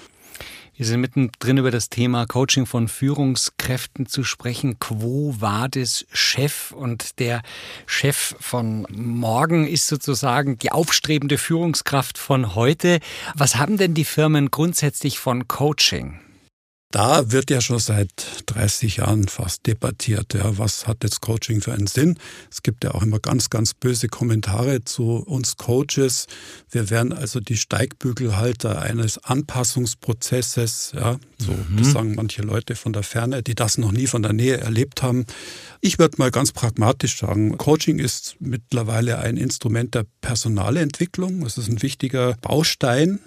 Wir 0.76 0.88
sind 0.88 1.02
mittendrin 1.02 1.60
über 1.60 1.70
das 1.70 1.90
Thema 1.90 2.26
Coaching 2.26 2.66
von 2.66 2.88
Führungskräften 2.88 4.08
zu 4.08 4.24
sprechen. 4.24 4.80
Quo 4.80 5.36
vadis 5.38 6.08
Chef? 6.12 6.72
Und 6.72 7.20
der 7.20 7.44
Chef 7.86 8.36
von 8.40 8.88
morgen 8.90 9.68
ist 9.68 9.86
sozusagen 9.86 10.58
die 10.58 10.72
aufstrebende 10.72 11.38
Führungskraft 11.38 12.18
von 12.18 12.56
heute. 12.56 13.02
Was 13.36 13.58
haben 13.58 13.78
denn 13.78 13.94
die 13.94 14.04
Firmen 14.04 14.50
grundsätzlich 14.50 15.20
von 15.20 15.48
Coaching? 15.48 16.20
Da 16.94 17.32
wird 17.32 17.50
ja 17.50 17.60
schon 17.60 17.80
seit 17.80 18.12
30 18.46 18.98
Jahren 18.98 19.28
fast 19.28 19.66
debattiert, 19.66 20.36
ja, 20.36 20.60
was 20.60 20.86
hat 20.86 21.04
jetzt 21.04 21.22
Coaching 21.22 21.60
für 21.60 21.74
einen 21.74 21.88
Sinn? 21.88 22.20
Es 22.52 22.62
gibt 22.62 22.84
ja 22.84 22.92
auch 22.92 23.02
immer 23.02 23.18
ganz, 23.18 23.50
ganz 23.50 23.74
böse 23.74 24.10
Kommentare 24.10 24.86
zu 24.86 25.16
uns 25.26 25.58
Coaches. 25.58 26.28
Wir 26.70 26.92
wären 26.92 27.12
also 27.12 27.40
die 27.40 27.58
Steigbügelhalter 27.58 28.80
eines 28.80 29.18
Anpassungsprozesses, 29.18 30.92
ja, 30.94 31.18
so 31.40 31.54
mhm. 31.54 31.78
das 31.78 31.94
sagen 31.94 32.14
manche 32.14 32.44
Leute 32.44 32.76
von 32.76 32.94
der 32.94 33.02
Ferne, 33.02 33.42
die 33.42 33.56
das 33.56 33.80
noch 33.80 33.92
nie 33.92 34.06
von 34.06 34.22
der 34.22 34.34
Nähe 34.34 34.58
erlebt 34.58 35.02
haben. 35.02 35.26
Ich 35.82 35.98
würde 35.98 36.18
mal 36.20 36.30
ganz 36.30 36.52
pragmatisch 36.52 37.18
sagen, 37.18 37.58
Coaching 37.58 37.98
ist 37.98 38.36
mittlerweile 38.40 39.18
ein 39.18 39.38
Instrument 39.38 39.96
der 39.96 40.06
Personalentwicklung. 40.22 41.44
Es 41.44 41.58
ist 41.58 41.70
ein 41.70 41.82
wichtiger 41.82 42.36
Baustein 42.42 43.18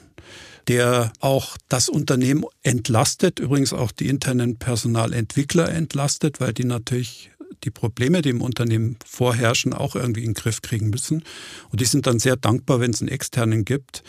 der 0.69 1.13
auch 1.21 1.57
das 1.69 1.89
Unternehmen 1.89 2.45
entlastet, 2.63 3.39
übrigens 3.39 3.73
auch 3.73 3.93
die 3.93 4.09
internen 4.09 4.57
Personalentwickler 4.57 5.71
entlastet, 5.71 6.41
weil 6.41 6.53
die 6.53 6.65
natürlich 6.65 7.31
die 7.65 7.71
Probleme, 7.71 8.23
die 8.23 8.31
im 8.31 8.43
Unternehmen 8.43 8.97
vorherrschen, 9.05 9.73
auch 9.73 9.97
irgendwie 9.97 10.23
in 10.25 10.31
den 10.31 10.35
Griff 10.35 10.63
kriegen 10.63 10.91
müssen. 10.91 11.23
Und 11.71 11.81
die 11.81 11.85
sind 11.85 12.07
dann 12.07 12.19
sehr 12.19 12.37
dankbar, 12.37 12.81
wenn 12.81 12.91
es 12.91 13.01
einen 13.01 13.09
externen 13.09 13.65
gibt, 13.65 14.03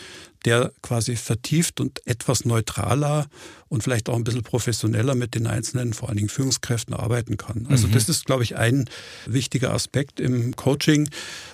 der 0.46 0.72
quasi 0.82 1.16
vertieft 1.16 1.80
und 1.80 2.06
etwas 2.06 2.46
neutraler 2.46 3.28
und 3.70 3.84
vielleicht 3.84 4.10
auch 4.10 4.16
ein 4.16 4.24
bisschen 4.24 4.44
professioneller 4.44 5.16
mit 5.16 5.36
den 5.36 5.48
einzelnen, 5.48 5.94
vor 5.94 6.10
allen 6.10 6.18
Dingen 6.18 6.30
Führungskräften 6.30 6.94
arbeiten 6.94 7.38
kann. 7.38 7.68
Also 7.70 7.88
mhm. 7.88 7.94
das 7.94 8.10
ist, 8.10 8.26
glaube 8.26 8.44
ich, 8.44 8.56
ein 8.56 8.90
wichtiger 9.26 9.74
Aspekt 9.74 10.20
im 10.20 10.56
Coaching. 10.56 11.10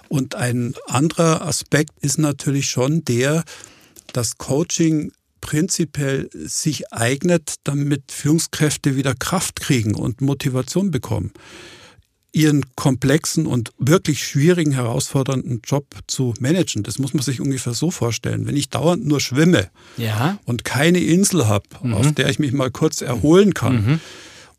Und 0.09 0.35
ein 0.35 0.75
anderer 0.85 1.45
Aspekt 1.45 1.91
ist 2.01 2.19
natürlich 2.19 2.69
schon 2.69 3.05
der, 3.05 3.43
dass 4.13 4.37
Coaching 4.37 5.11
prinzipiell 5.41 6.29
sich 6.33 6.93
eignet, 6.93 7.55
damit 7.65 8.11
Führungskräfte 8.11 8.95
wieder 8.95 9.13
Kraft 9.13 9.59
kriegen 9.59 9.93
und 9.93 10.21
Motivation 10.21 10.89
bekommen, 10.89 11.33
ihren 12.31 12.65
komplexen 12.75 13.45
und 13.45 13.73
wirklich 13.77 14.25
schwierigen, 14.25 14.71
herausfordernden 14.71 15.61
Job 15.65 15.85
zu 16.07 16.33
managen. 16.39 16.83
Das 16.83 16.97
muss 16.97 17.13
man 17.13 17.23
sich 17.23 17.41
ungefähr 17.41 17.73
so 17.73 17.91
vorstellen. 17.91 18.47
Wenn 18.47 18.55
ich 18.55 18.69
dauernd 18.69 19.05
nur 19.05 19.19
schwimme 19.19 19.69
ja. 19.97 20.39
und 20.45 20.63
keine 20.63 20.99
Insel 20.99 21.47
habe, 21.47 21.65
mhm. 21.81 21.93
auf 21.93 22.11
der 22.13 22.29
ich 22.29 22.39
mich 22.39 22.53
mal 22.53 22.71
kurz 22.71 23.01
erholen 23.01 23.53
kann, 23.53 23.75
mhm. 23.75 23.99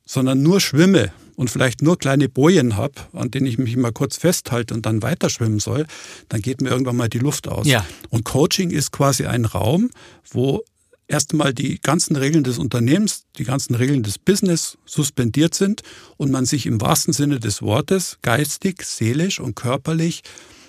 sondern 0.05 0.43
nur 0.43 0.61
schwimme, 0.61 1.13
und 1.37 1.51
vielleicht 1.51 1.83
nur 1.83 1.99
kleine 1.99 2.29
Bojen 2.29 2.77
habe, 2.77 2.95
an 3.13 3.31
denen 3.31 3.47
ich 3.47 3.59
mich 3.59 3.77
mal 3.77 3.93
kurz 3.93 4.17
festhalte 4.17 4.75
und 4.75 4.87
dann 4.87 5.03
weiterschwimmen 5.03 5.59
soll, 5.59 5.87
dann 6.29 6.43
geht 6.43 6.61
mir 6.61 6.71
irgendwann 6.71 6.97
mal 6.97 7.09
die 7.09 7.19
Luft 7.19 7.49
aus. 7.49 7.67
Ja. 7.67 7.85
Und 8.11 8.25
Coaching 8.25 8.71
ist 8.71 8.93
quasi 8.93 9.27
ein 9.27 9.45
Raum, 9.45 9.91
wo 10.31 10.63
erstmal 11.09 11.53
die 11.53 11.81
ganzen 11.81 12.17
Regeln 12.17 12.45
des 12.45 12.59
Unternehmens, 12.59 13.25
die 13.39 13.45
ganzen 13.45 13.75
Regeln 13.75 14.03
des 14.03 14.19
Business 14.19 14.79
suspendiert 14.85 15.55
sind 15.55 15.83
und 16.17 16.31
man 16.31 16.47
sich 16.47 16.67
im 16.67 16.81
wahrsten 16.81 17.13
Sinne 17.13 17.41
des 17.41 17.63
Wortes 17.63 18.19
geistig, 18.23 18.83
seelisch 18.85 19.41
und 19.41 19.55
körperlich 19.55 20.23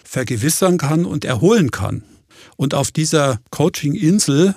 vergewissern 0.03 0.77
kann 0.77 1.05
und 1.05 1.25
erholen 1.25 1.71
kann. 1.71 2.03
Und 2.57 2.73
auf 2.73 2.91
dieser 2.91 3.39
Coaching-Insel 3.49 4.55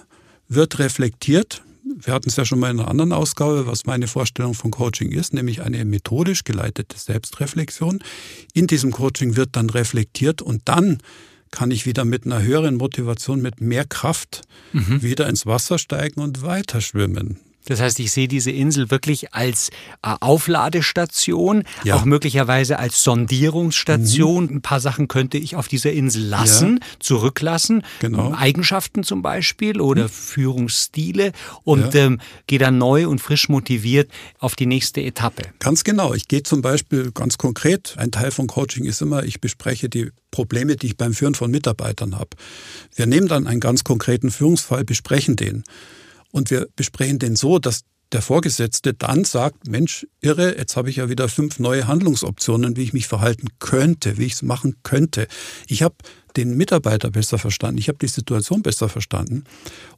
wird 0.49 0.79
reflektiert, 0.79 1.63
wir 1.97 2.13
hatten 2.13 2.29
es 2.29 2.37
ja 2.37 2.45
schon 2.45 2.59
mal 2.59 2.71
in 2.71 2.81
einer 2.81 2.89
anderen 2.89 3.13
Ausgabe, 3.13 3.67
was 3.67 3.87
meine 3.87 4.07
Vorstellung 4.07 4.55
von 4.55 4.71
Coaching 4.71 5.13
ist, 5.13 5.33
nämlich 5.33 5.63
eine 5.63 5.85
methodisch 5.85 6.45
geleitete 6.45 6.99
Selbstreflexion. 6.99 8.01
In 8.55 8.67
diesem 8.67 8.93
Coaching 8.93 9.37
wird 9.37 9.51
dann 9.57 9.71
reflektiert 9.71 10.43
und 10.43 10.63
dann 10.67 10.99
kann 11.51 11.71
ich 11.71 11.87
wieder 11.87 12.05
mit 12.05 12.27
einer 12.27 12.43
höheren 12.43 12.77
Motivation, 12.77 13.41
mit 13.41 13.61
mehr 13.61 13.85
Kraft 13.85 14.43
mhm. 14.73 15.03
wieder 15.03 15.29
ins 15.29 15.47
Wasser 15.47 15.79
steigen 15.79 16.21
und 16.21 16.43
weiter 16.43 16.81
schwimmen. 16.81 17.39
Das 17.69 17.81
heißt, 17.81 18.01
ich 18.01 18.13
sehe 18.13 18.29
diese 18.29 18.51
Insel 18.51 18.91
wirklich 18.91 19.35
als 19.35 19.69
äh, 20.03 20.15
Aufladestation, 20.21 21.65
ja. 21.85 21.97
auch 21.97 22.07
möglicherweise 22.07 22.79
als 22.79 23.03
Sondierungsstation. 23.03 24.45
Mhm. 24.45 24.57
Ein 24.57 24.63
paar 24.63 24.81
Sachen 24.81 25.07
könnte 25.07 25.37
ich 25.37 25.55
auf 25.55 25.69
dieser 25.69 25.93
Insel 25.93 26.23
lassen, 26.25 26.81
ja. 26.81 26.87
zurücklassen. 26.99 27.83
Genau. 28.01 28.33
Eigenschaften 28.35 29.03
zum 29.03 29.21
Beispiel 29.21 29.83
oder 29.83 30.05
mhm. 30.05 30.09
Führungsstile 30.09 31.33
und 31.63 31.93
ja. 31.93 32.07
ähm, 32.07 32.21
gehe 32.47 32.59
dann 32.59 32.79
neu 32.79 33.07
und 33.07 33.21
frisch 33.21 33.51
motiviert 33.51 34.11
auf 34.39 34.57
die 34.57 34.67
nächste 34.67 35.03
Etappe. 35.03 35.43
Ganz 35.59 35.85
genau. 35.85 36.15
Ich 36.15 36.27
gehe 36.27 36.43
zum 36.43 36.63
Beispiel 36.63 37.13
ganz 37.13 37.37
konkret. 37.37 37.97
Ein 37.99 38.11
Teil 38.13 38.31
von 38.31 38.47
Coaching 38.47 38.87
ist 38.87 39.03
immer, 39.03 39.25
ich 39.25 39.43
bespreche 39.43 39.91
die 39.91 40.11
Probleme, 40.31 40.77
die 40.77 40.87
ich 40.87 40.97
beim 40.97 41.13
Führen 41.13 41.35
von 41.35 41.51
Mitarbeitern 41.51 42.19
habe. 42.19 42.31
Wir 42.95 43.07
nehmen 43.07 43.29
dann 43.29 43.47
einen 43.47 43.61
ganz 43.61 43.85
konkreten 43.85 44.31
Führungsfall, 44.31 44.85
besprechen 44.85 45.37
den. 45.37 45.65
Und 46.33 46.51
wir 46.51 46.69
besprechen 46.77 47.19
den 47.19 47.37
so, 47.37 47.59
dass 47.59 47.83
der 48.13 48.23
Vorgesetzte 48.23 48.95
dann 48.95 49.25
sagt, 49.25 49.69
Mensch, 49.69 50.07
irre, 50.21 50.57
jetzt 50.57 50.77
habe 50.77 50.89
ich 50.89 50.97
ja 50.97 51.09
wieder 51.11 51.29
fünf 51.29 51.59
neue 51.59 51.87
Handlungsoptionen, 51.87 52.77
wie 52.77 52.83
ich 52.83 52.93
mich 52.95 53.07
verhalten 53.07 53.49
könnte, 53.59 54.17
wie 54.17 54.25
ich 54.25 54.35
es 54.35 54.43
machen 54.43 54.77
könnte. 54.83 55.29
Ich 55.67 55.83
habe 55.83 55.97
den 56.37 56.57
Mitarbeiter 56.57 57.11
besser 57.11 57.39
verstanden, 57.39 57.79
ich 57.79 57.89
habe 57.89 57.99
die 57.99 58.09
Situation 58.09 58.63
besser 58.63 58.89
verstanden. 58.89 59.45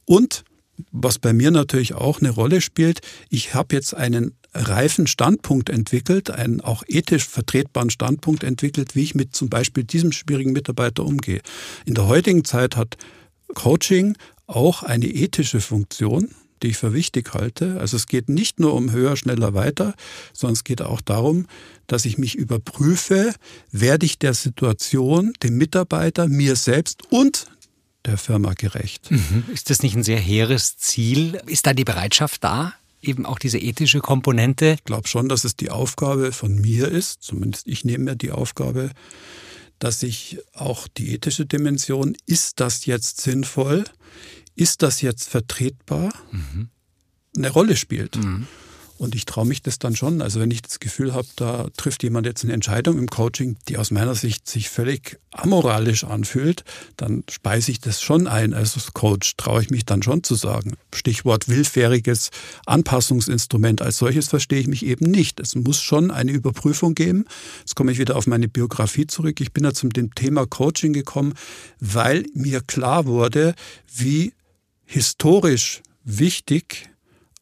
Und 0.05 0.43
was 0.91 1.19
bei 1.19 1.31
mir 1.31 1.51
natürlich 1.51 1.93
auch 1.93 2.19
eine 2.19 2.31
Rolle 2.31 2.59
spielt, 2.59 3.01
ich 3.29 3.53
habe 3.53 3.75
jetzt 3.75 3.93
einen 3.93 4.35
reifen 4.53 5.07
Standpunkt 5.07 5.69
entwickelt, 5.69 6.29
einen 6.31 6.59
auch 6.59 6.83
ethisch 6.87 7.25
vertretbaren 7.25 7.89
Standpunkt 7.89 8.43
entwickelt, 8.43 8.95
wie 8.95 9.03
ich 9.03 9.15
mit 9.15 9.35
zum 9.35 9.49
Beispiel 9.49 9.83
diesem 9.83 10.11
schwierigen 10.11 10.51
Mitarbeiter 10.51 11.05
umgehe. 11.05 11.41
In 11.85 11.93
der 11.93 12.07
heutigen 12.07 12.43
Zeit 12.43 12.75
hat 12.75 12.97
Coaching 13.53 14.17
auch 14.51 14.83
eine 14.83 15.07
ethische 15.07 15.61
Funktion, 15.61 16.29
die 16.61 16.67
ich 16.67 16.77
für 16.77 16.93
wichtig 16.93 17.33
halte. 17.33 17.79
Also 17.79 17.97
es 17.97 18.07
geht 18.07 18.29
nicht 18.29 18.59
nur 18.59 18.73
um 18.73 18.91
höher, 18.91 19.15
schneller, 19.17 19.53
weiter, 19.53 19.95
sondern 20.33 20.53
es 20.53 20.63
geht 20.63 20.81
auch 20.81 21.01
darum, 21.01 21.47
dass 21.87 22.05
ich 22.05 22.17
mich 22.17 22.35
überprüfe, 22.35 23.33
werde 23.71 24.05
ich 24.05 24.19
der 24.19 24.33
Situation, 24.33 25.33
dem 25.43 25.57
Mitarbeiter, 25.57 26.27
mir 26.27 26.55
selbst 26.55 27.11
und 27.11 27.47
der 28.05 28.17
Firma 28.17 28.53
gerecht. 28.53 29.11
Mhm. 29.11 29.45
Ist 29.53 29.69
das 29.69 29.83
nicht 29.83 29.95
ein 29.95 30.03
sehr 30.03 30.19
hehres 30.19 30.77
Ziel? 30.77 31.39
Ist 31.47 31.67
da 31.67 31.73
die 31.73 31.83
Bereitschaft 31.83 32.43
da? 32.43 32.73
Eben 33.01 33.25
auch 33.25 33.39
diese 33.39 33.57
ethische 33.57 33.99
Komponente? 33.99 34.75
Ich 34.77 34.83
glaube 34.83 35.07
schon, 35.07 35.29
dass 35.29 35.43
es 35.43 35.55
die 35.55 35.71
Aufgabe 35.71 36.31
von 36.31 36.55
mir 36.55 36.87
ist, 36.87 37.23
zumindest 37.23 37.67
ich 37.67 37.83
nehme 37.85 38.05
mir 38.05 38.15
die 38.15 38.31
Aufgabe, 38.31 38.91
dass 39.79 40.03
ich 40.03 40.37
auch 40.53 40.87
die 40.87 41.13
ethische 41.13 41.45
Dimension, 41.47 42.15
ist 42.27 42.59
das 42.59 42.85
jetzt 42.85 43.21
sinnvoll? 43.21 43.83
Ist 44.55 44.81
das 44.81 45.01
jetzt 45.01 45.29
vertretbar, 45.29 46.13
mhm. 46.31 46.69
eine 47.35 47.49
Rolle 47.49 47.75
spielt. 47.75 48.17
Mhm. 48.17 48.47
Und 49.01 49.15
ich 49.15 49.25
traue 49.25 49.47
mich 49.47 49.63
das 49.63 49.79
dann 49.79 49.95
schon. 49.95 50.21
Also 50.21 50.39
wenn 50.39 50.51
ich 50.51 50.61
das 50.61 50.79
Gefühl 50.79 51.15
habe, 51.15 51.27
da 51.35 51.65
trifft 51.75 52.03
jemand 52.03 52.27
jetzt 52.27 52.43
eine 52.43 52.53
Entscheidung 52.53 52.99
im 52.99 53.07
Coaching, 53.07 53.57
die 53.67 53.79
aus 53.79 53.89
meiner 53.89 54.13
Sicht 54.13 54.47
sich 54.47 54.69
völlig 54.69 55.19
amoralisch 55.31 56.03
anfühlt, 56.03 56.63
dann 56.97 57.23
speise 57.27 57.71
ich 57.71 57.79
das 57.79 57.99
schon 58.03 58.27
ein. 58.27 58.53
Also 58.53 58.79
als 58.79 58.93
Coach 58.93 59.37
traue 59.37 59.63
ich 59.63 59.71
mich 59.71 59.85
dann 59.85 60.03
schon 60.03 60.23
zu 60.23 60.35
sagen. 60.35 60.75
Stichwort 60.93 61.49
willfähriges 61.49 62.29
Anpassungsinstrument. 62.67 63.81
Als 63.81 63.97
solches 63.97 64.27
verstehe 64.27 64.59
ich 64.59 64.67
mich 64.67 64.85
eben 64.85 65.09
nicht. 65.09 65.39
Es 65.39 65.55
muss 65.55 65.81
schon 65.81 66.11
eine 66.11 66.31
Überprüfung 66.31 66.93
geben. 66.93 67.25
Jetzt 67.61 67.75
komme 67.75 67.91
ich 67.91 67.97
wieder 67.97 68.15
auf 68.15 68.27
meine 68.27 68.49
Biografie 68.49 69.07
zurück. 69.07 69.41
Ich 69.41 69.51
bin 69.51 69.63
ja 69.63 69.73
zum 69.73 69.91
Thema 70.13 70.45
Coaching 70.45 70.93
gekommen, 70.93 71.33
weil 71.79 72.23
mir 72.35 72.61
klar 72.61 73.07
wurde, 73.07 73.55
wie 73.91 74.33
historisch 74.91 75.81
wichtig 76.03 76.89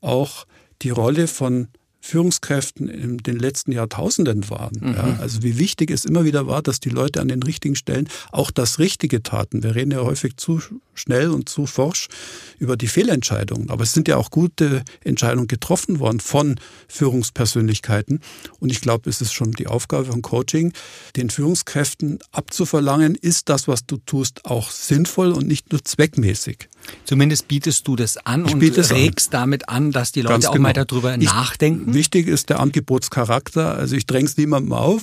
auch 0.01 0.45
die 0.83 0.91
Rolle 0.91 1.27
von 1.27 1.67
Führungskräften 2.01 2.88
in 2.88 3.17
den 3.17 3.38
letzten 3.38 3.71
Jahrtausenden 3.71 4.49
waren. 4.49 4.77
Mhm. 4.79 4.93
Ja, 4.93 5.17
also 5.19 5.43
wie 5.43 5.57
wichtig 5.57 5.91
es 5.91 6.05
immer 6.05 6.23
wieder 6.23 6.47
war, 6.47 6.62
dass 6.62 6.79
die 6.79 6.89
Leute 6.89 7.19
an 7.19 7.27
den 7.27 7.43
richtigen 7.43 7.75
Stellen 7.75 8.07
auch 8.31 8.51
das 8.51 8.79
Richtige 8.79 9.21
taten. 9.21 9.63
Wir 9.63 9.75
reden 9.75 9.91
ja 9.91 9.99
häufig 9.99 10.38
zu 10.38 10.62
schnell 10.93 11.29
und 11.29 11.49
zu 11.49 11.65
forsch 11.65 12.07
über 12.57 12.77
die 12.77 12.88
Fehlentscheidungen. 12.88 13.69
Aber 13.69 13.83
es 13.83 13.93
sind 13.93 14.07
ja 14.07 14.17
auch 14.17 14.31
gute 14.31 14.83
Entscheidungen 15.03 15.47
getroffen 15.47 15.99
worden 15.99 16.19
von 16.19 16.59
Führungspersönlichkeiten. 16.88 18.21
Und 18.59 18.71
ich 18.71 18.81
glaube, 18.81 19.09
es 19.09 19.21
ist 19.21 19.33
schon 19.33 19.51
die 19.51 19.67
Aufgabe 19.67 20.05
von 20.05 20.21
Coaching, 20.21 20.73
den 21.15 21.29
Führungskräften 21.29 22.19
abzuverlangen, 22.31 23.15
ist 23.15 23.49
das, 23.49 23.67
was 23.67 23.85
du 23.85 23.97
tust, 23.97 24.45
auch 24.45 24.71
sinnvoll 24.71 25.31
und 25.31 25.47
nicht 25.47 25.71
nur 25.71 25.83
zweckmäßig. 25.83 26.69
Zumindest 27.06 27.47
bietest 27.47 27.88
du 27.88 27.95
das 27.95 28.17
an 28.17 28.45
ich 28.45 28.54
und 28.54 28.62
regst 28.91 29.34
an. 29.34 29.41
damit 29.41 29.69
an, 29.69 29.91
dass 29.91 30.12
die 30.12 30.21
Leute 30.21 30.34
Ganz 30.34 30.45
auch 30.45 30.54
genau. 30.54 30.63
mal 30.63 30.73
darüber 30.73 31.15
ich, 31.15 31.23
nachdenken. 31.23 31.93
Wichtig 31.93 32.28
ist 32.28 32.49
der 32.49 32.60
Angebotscharakter. 32.60 33.75
Also 33.75 33.95
ich 33.95 34.06
dränge 34.06 34.25
es 34.25 34.38
niemandem 34.38 34.73
auf. 34.73 35.02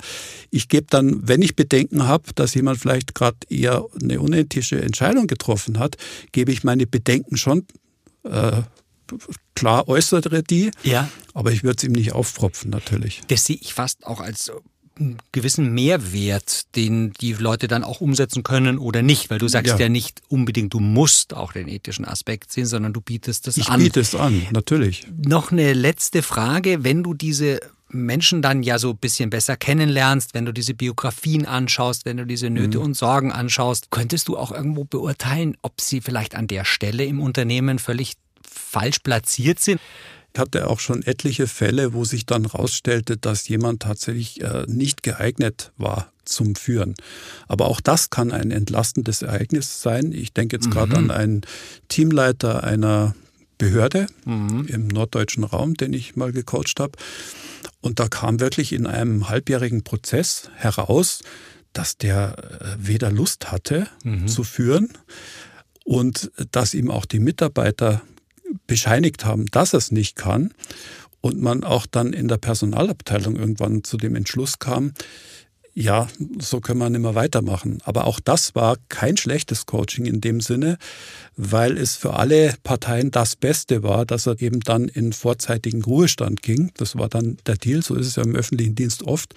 Ich 0.51 0.69
gebe 0.69 0.87
dann, 0.89 1.27
wenn 1.27 1.41
ich 1.41 1.55
Bedenken 1.55 2.07
habe, 2.07 2.33
dass 2.35 2.53
jemand 2.53 2.79
vielleicht 2.79 3.15
gerade 3.15 3.37
eher 3.49 3.85
eine 4.01 4.19
unethische 4.19 4.81
Entscheidung 4.81 5.27
getroffen 5.27 5.79
hat, 5.79 5.97
gebe 6.31 6.51
ich 6.51 6.63
meine 6.63 6.87
Bedenken 6.87 7.37
schon 7.37 7.65
äh, 8.23 8.61
klar 9.55 9.87
äußere 9.87 10.43
die, 10.43 10.71
ja. 10.83 11.09
aber 11.33 11.51
ich 11.51 11.63
würde 11.63 11.77
es 11.77 11.83
ihm 11.83 11.93
nicht 11.93 12.11
aufpropfen 12.13 12.69
natürlich. 12.69 13.21
Das 13.27 13.45
sehe 13.45 13.57
ich 13.59 13.73
fast 13.73 14.05
auch 14.05 14.21
als 14.21 14.51
einen 14.99 15.17
gewissen 15.31 15.73
Mehrwert, 15.73 16.75
den 16.75 17.13
die 17.13 17.33
Leute 17.33 17.67
dann 17.67 17.83
auch 17.83 18.01
umsetzen 18.01 18.43
können 18.43 18.77
oder 18.77 19.01
nicht, 19.01 19.29
weil 19.29 19.39
du 19.39 19.47
sagst 19.47 19.73
ja, 19.73 19.79
ja 19.79 19.89
nicht 19.89 20.21
unbedingt, 20.27 20.73
du 20.73 20.79
musst 20.79 21.33
auch 21.33 21.53
den 21.53 21.67
ethischen 21.67 22.05
Aspekt 22.05 22.51
sehen, 22.51 22.65
sondern 22.65 22.93
du 22.93 23.01
bietest 23.01 23.47
das 23.47 23.57
ich 23.57 23.69
an. 23.69 23.79
Ich 23.79 23.87
biete 23.87 23.99
es 23.99 24.15
an, 24.15 24.45
natürlich. 24.51 25.07
Noch 25.25 25.51
eine 25.51 25.73
letzte 25.73 26.21
Frage, 26.21 26.83
wenn 26.83 27.03
du 27.03 27.13
diese 27.13 27.59
Menschen 27.89 28.41
dann 28.41 28.63
ja 28.63 28.79
so 28.79 28.91
ein 28.91 28.97
bisschen 28.97 29.29
besser 29.29 29.55
kennenlernst, 29.55 30.33
wenn 30.33 30.45
du 30.45 30.51
diese 30.51 30.73
Biografien 30.73 31.45
anschaust, 31.45 32.05
wenn 32.05 32.17
du 32.17 32.25
diese 32.25 32.49
Nöte 32.49 32.79
mhm. 32.79 32.85
und 32.85 32.93
Sorgen 32.95 33.31
anschaust, 33.31 33.91
könntest 33.91 34.27
du 34.27 34.37
auch 34.37 34.51
irgendwo 34.51 34.83
beurteilen, 34.83 35.55
ob 35.61 35.79
sie 35.79 36.01
vielleicht 36.01 36.35
an 36.35 36.47
der 36.47 36.65
Stelle 36.65 37.05
im 37.05 37.21
Unternehmen 37.21 37.79
völlig 37.79 38.13
falsch 38.43 38.99
platziert 38.99 39.59
sind? 39.59 39.79
Hatte 40.37 40.69
auch 40.69 40.79
schon 40.79 41.03
etliche 41.03 41.47
Fälle, 41.47 41.93
wo 41.93 42.05
sich 42.05 42.25
dann 42.25 42.43
herausstellte, 42.43 43.17
dass 43.17 43.47
jemand 43.47 43.81
tatsächlich 43.81 44.41
äh, 44.41 44.65
nicht 44.67 45.03
geeignet 45.03 45.71
war 45.77 46.11
zum 46.25 46.55
Führen. 46.55 46.95
Aber 47.47 47.67
auch 47.67 47.81
das 47.81 48.09
kann 48.09 48.31
ein 48.31 48.51
entlastendes 48.51 49.21
Ereignis 49.21 49.81
sein. 49.81 50.11
Ich 50.11 50.33
denke 50.33 50.55
jetzt 50.57 50.67
mhm. 50.67 50.71
gerade 50.71 50.97
an 50.97 51.11
einen 51.11 51.41
Teamleiter 51.87 52.63
einer 52.63 53.15
Behörde 53.57 54.07
mhm. 54.25 54.65
im 54.67 54.87
norddeutschen 54.87 55.43
Raum, 55.43 55.75
den 55.75 55.93
ich 55.93 56.15
mal 56.15 56.31
gecoacht 56.31 56.79
habe. 56.79 56.93
Und 57.81 57.99
da 57.99 58.07
kam 58.07 58.39
wirklich 58.39 58.73
in 58.73 58.85
einem 58.85 59.29
halbjährigen 59.29 59.83
Prozess 59.83 60.49
heraus, 60.55 61.21
dass 61.73 61.97
der 61.97 62.35
äh, 62.37 62.75
weder 62.79 63.11
Lust 63.11 63.51
hatte 63.51 63.87
mhm. 64.03 64.27
zu 64.27 64.43
führen 64.43 64.89
und 65.83 66.31
dass 66.51 66.73
ihm 66.73 66.91
auch 66.91 67.05
die 67.05 67.19
Mitarbeiter 67.19 68.01
bescheinigt 68.67 69.25
haben, 69.25 69.45
dass 69.47 69.73
es 69.73 69.91
nicht 69.91 70.15
kann 70.15 70.53
und 71.21 71.41
man 71.41 71.63
auch 71.63 71.85
dann 71.85 72.13
in 72.13 72.27
der 72.27 72.37
Personalabteilung 72.37 73.35
irgendwann 73.35 73.83
zu 73.83 73.97
dem 73.97 74.15
Entschluss 74.15 74.59
kam, 74.59 74.93
ja, 75.79 76.07
so 76.39 76.59
können 76.59 76.79
wir 76.79 76.89
nicht 76.89 77.01
mehr 77.01 77.13
weitermachen. 77.13 77.77
Aber 77.83 78.07
auch 78.07 78.19
das 78.19 78.55
war 78.55 78.77
kein 78.89 79.15
schlechtes 79.15 79.67
Coaching 79.67 80.07
in 80.07 80.21
dem 80.21 80.41
Sinne, 80.41 80.79
weil 81.35 81.77
es 81.77 81.95
für 81.95 82.15
alle 82.15 82.55
Parteien 82.63 83.11
das 83.11 83.35
Beste 83.35 83.83
war, 83.83 84.03
dass 84.03 84.25
er 84.25 84.41
eben 84.41 84.61
dann 84.61 84.87
in 84.87 85.13
vorzeitigen 85.13 85.83
Ruhestand 85.83 86.41
ging. 86.41 86.71
Das 86.77 86.97
war 86.97 87.09
dann 87.09 87.37
der 87.45 87.57
Deal, 87.57 87.83
so 87.83 87.93
ist 87.93 88.07
es 88.07 88.15
ja 88.15 88.23
im 88.23 88.35
öffentlichen 88.35 88.73
Dienst 88.73 89.03
oft. 89.03 89.35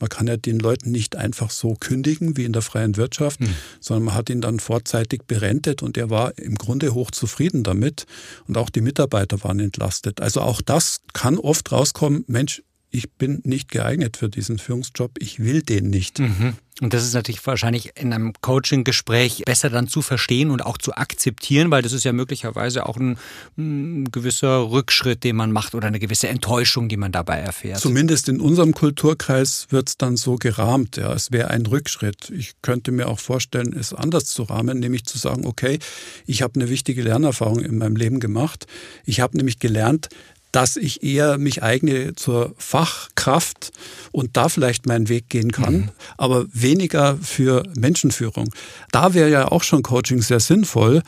Man 0.00 0.08
kann 0.08 0.26
ja 0.26 0.36
den 0.36 0.58
Leuten 0.58 0.90
nicht 0.90 1.14
einfach 1.14 1.50
so 1.50 1.74
kündigen 1.78 2.36
wie 2.36 2.44
in 2.44 2.52
der 2.52 2.62
freien 2.62 2.96
Wirtschaft, 2.96 3.40
mhm. 3.40 3.54
sondern 3.78 4.06
man 4.06 4.14
hat 4.16 4.30
ihn 4.30 4.40
dann 4.40 4.58
vorzeitig 4.58 5.28
berentet 5.28 5.84
und 5.84 5.96
er 5.96 6.10
war 6.10 6.36
im 6.38 6.56
Grunde 6.56 6.92
hochzufrieden 6.92 7.62
damit 7.62 8.06
und 8.48 8.58
auch 8.58 8.68
die 8.68 8.80
Mitarbeiter 8.80 9.44
waren 9.44 9.60
entlastet. 9.60 10.20
Also 10.20 10.40
auch 10.40 10.60
das 10.60 11.02
kann 11.12 11.38
oft 11.38 11.70
rauskommen, 11.70 12.24
Mensch, 12.26 12.62
ich 12.90 13.10
bin 13.12 13.40
nicht 13.44 13.70
geeignet 13.70 14.16
für 14.16 14.28
diesen 14.28 14.58
Führungsjob, 14.58 15.12
ich 15.18 15.40
will 15.40 15.62
den 15.62 15.90
nicht. 15.90 16.20
Mhm. 16.20 16.54
Und 16.80 16.94
das 16.94 17.04
ist 17.04 17.14
natürlich 17.14 17.44
wahrscheinlich 17.44 17.92
in 17.96 18.12
einem 18.12 18.32
Coaching-Gespräch 18.40 19.42
besser 19.44 19.68
dann 19.68 19.88
zu 19.88 20.00
verstehen 20.00 20.50
und 20.50 20.64
auch 20.64 20.78
zu 20.78 20.94
akzeptieren, 20.94 21.72
weil 21.72 21.82
das 21.82 21.92
ist 21.92 22.04
ja 22.04 22.12
möglicherweise 22.12 22.86
auch 22.86 22.96
ein, 22.96 23.18
ein, 23.56 24.04
gewisser 24.12 24.70
Rückschritt, 24.70 25.24
den 25.24 25.34
man 25.34 25.50
macht 25.50 25.74
oder 25.74 25.88
eine 25.88 25.98
gewisse 25.98 26.28
Enttäuschung, 26.28 26.88
die 26.88 26.96
man 26.96 27.10
dabei 27.10 27.38
erfährt. 27.38 27.80
Zumindest 27.80 28.28
in 28.28 28.40
unserem 28.40 28.74
Kulturkreis 28.74 29.66
wird 29.70 29.88
es 29.88 29.96
dann 29.96 30.16
so 30.16 30.36
gerahmt. 30.36 30.96
Ja, 30.96 31.12
es 31.12 31.32
wäre 31.32 31.50
ein 31.50 31.66
Rückschritt. 31.66 32.30
Ich 32.30 32.52
könnte 32.62 32.92
mir 32.92 33.08
auch 33.08 33.18
vorstellen, 33.18 33.74
es 33.76 33.92
anders 33.92 34.26
zu 34.26 34.44
rahmen, 34.44 34.78
nämlich 34.78 35.04
zu 35.04 35.18
sagen, 35.18 35.46
okay, 35.46 35.80
ich 36.26 36.42
habe 36.42 36.60
eine 36.60 36.70
wichtige 36.70 37.02
Lernerfahrung 37.02 37.58
in 37.58 37.78
meinem 37.78 37.96
Leben 37.96 38.20
gemacht. 38.20 38.66
Ich 39.04 39.18
habe 39.18 39.36
nämlich 39.36 39.58
gelernt, 39.58 40.08
dass 40.52 40.76
ich 40.76 41.02
eher 41.02 41.38
mich 41.38 41.62
eigne 41.62 42.14
zur 42.14 42.54
Fachkraft 42.56 43.70
und 44.12 44.36
da 44.36 44.48
vielleicht 44.48 44.86
meinen 44.86 45.08
Weg 45.08 45.28
gehen 45.28 45.52
kann, 45.52 45.74
mhm. 45.74 45.88
aber 46.16 46.46
weniger 46.52 47.18
für 47.22 47.64
Menschenführung. 47.76 48.48
Da 48.90 49.14
wäre 49.14 49.30
ja 49.30 49.48
auch 49.48 49.62
schon 49.62 49.82
Coaching 49.82 50.22
sehr 50.22 50.40
sinnvoll, 50.40 51.02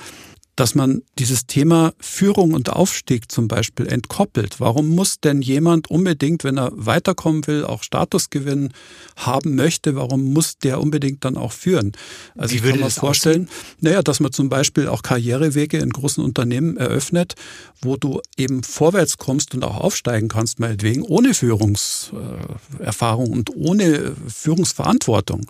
dass 0.56 0.74
man 0.74 1.02
dieses 1.18 1.46
Thema 1.46 1.92
Führung 1.98 2.52
und 2.54 2.70
Aufstieg 2.70 3.30
zum 3.32 3.48
Beispiel 3.48 3.86
entkoppelt. 3.86 4.60
Warum 4.60 4.88
muss 4.88 5.20
denn 5.20 5.40
jemand 5.42 5.90
unbedingt, 5.90 6.44
wenn 6.44 6.58
er 6.58 6.70
weiterkommen 6.74 7.46
will, 7.46 7.64
auch 7.64 7.82
Statusgewinn 7.82 8.72
haben 9.16 9.54
möchte, 9.54 9.96
warum 9.96 10.32
muss 10.32 10.58
der 10.58 10.80
unbedingt 10.80 11.24
dann 11.24 11.36
auch 11.36 11.52
führen? 11.52 11.92
Also 12.36 12.52
Wie 12.52 12.58
ich 12.58 12.64
kann 12.64 12.80
mir 12.80 12.90
vorstellen, 12.90 13.48
naja, 13.80 14.02
dass 14.02 14.20
man 14.20 14.32
zum 14.32 14.48
Beispiel 14.48 14.88
auch 14.88 15.02
Karrierewege 15.02 15.78
in 15.78 15.90
großen 15.90 16.22
Unternehmen 16.22 16.76
eröffnet, 16.76 17.34
wo 17.80 17.96
du 17.96 18.20
eben 18.36 18.62
vorwärts 18.62 19.16
kommst 19.16 19.54
und 19.54 19.64
auch 19.64 19.76
aufsteigen 19.76 20.28
kannst, 20.28 20.60
meinetwegen, 20.60 21.02
ohne 21.02 21.32
Führungserfahrung 21.34 23.30
und 23.30 23.50
ohne 23.56 24.14
Führungsverantwortung. 24.28 25.46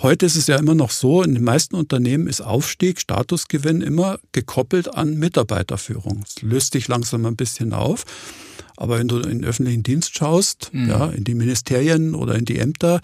Heute 0.00 0.26
ist 0.26 0.36
es 0.36 0.46
ja 0.48 0.56
immer 0.56 0.74
noch 0.74 0.90
so, 0.90 1.22
in 1.22 1.34
den 1.34 1.44
meisten 1.44 1.76
Unternehmen 1.76 2.26
ist 2.26 2.40
Aufstieg, 2.40 3.00
Statusgewinn 3.00 3.82
immer 3.82 4.18
gekoppelt 4.32 4.92
an 4.92 5.16
Mitarbeiterführung. 5.16 6.24
Es 6.26 6.42
löst 6.42 6.72
sich 6.72 6.88
langsam 6.88 7.24
ein 7.26 7.36
bisschen 7.36 7.72
auf. 7.72 8.04
Aber 8.76 8.98
wenn 8.98 9.08
du 9.08 9.18
in 9.18 9.40
den 9.40 9.44
öffentlichen 9.44 9.82
Dienst 9.82 10.16
schaust, 10.16 10.70
mhm. 10.72 10.88
ja, 10.88 11.06
in 11.06 11.24
die 11.24 11.34
Ministerien 11.34 12.14
oder 12.14 12.34
in 12.34 12.44
die 12.44 12.58
Ämter, 12.58 13.00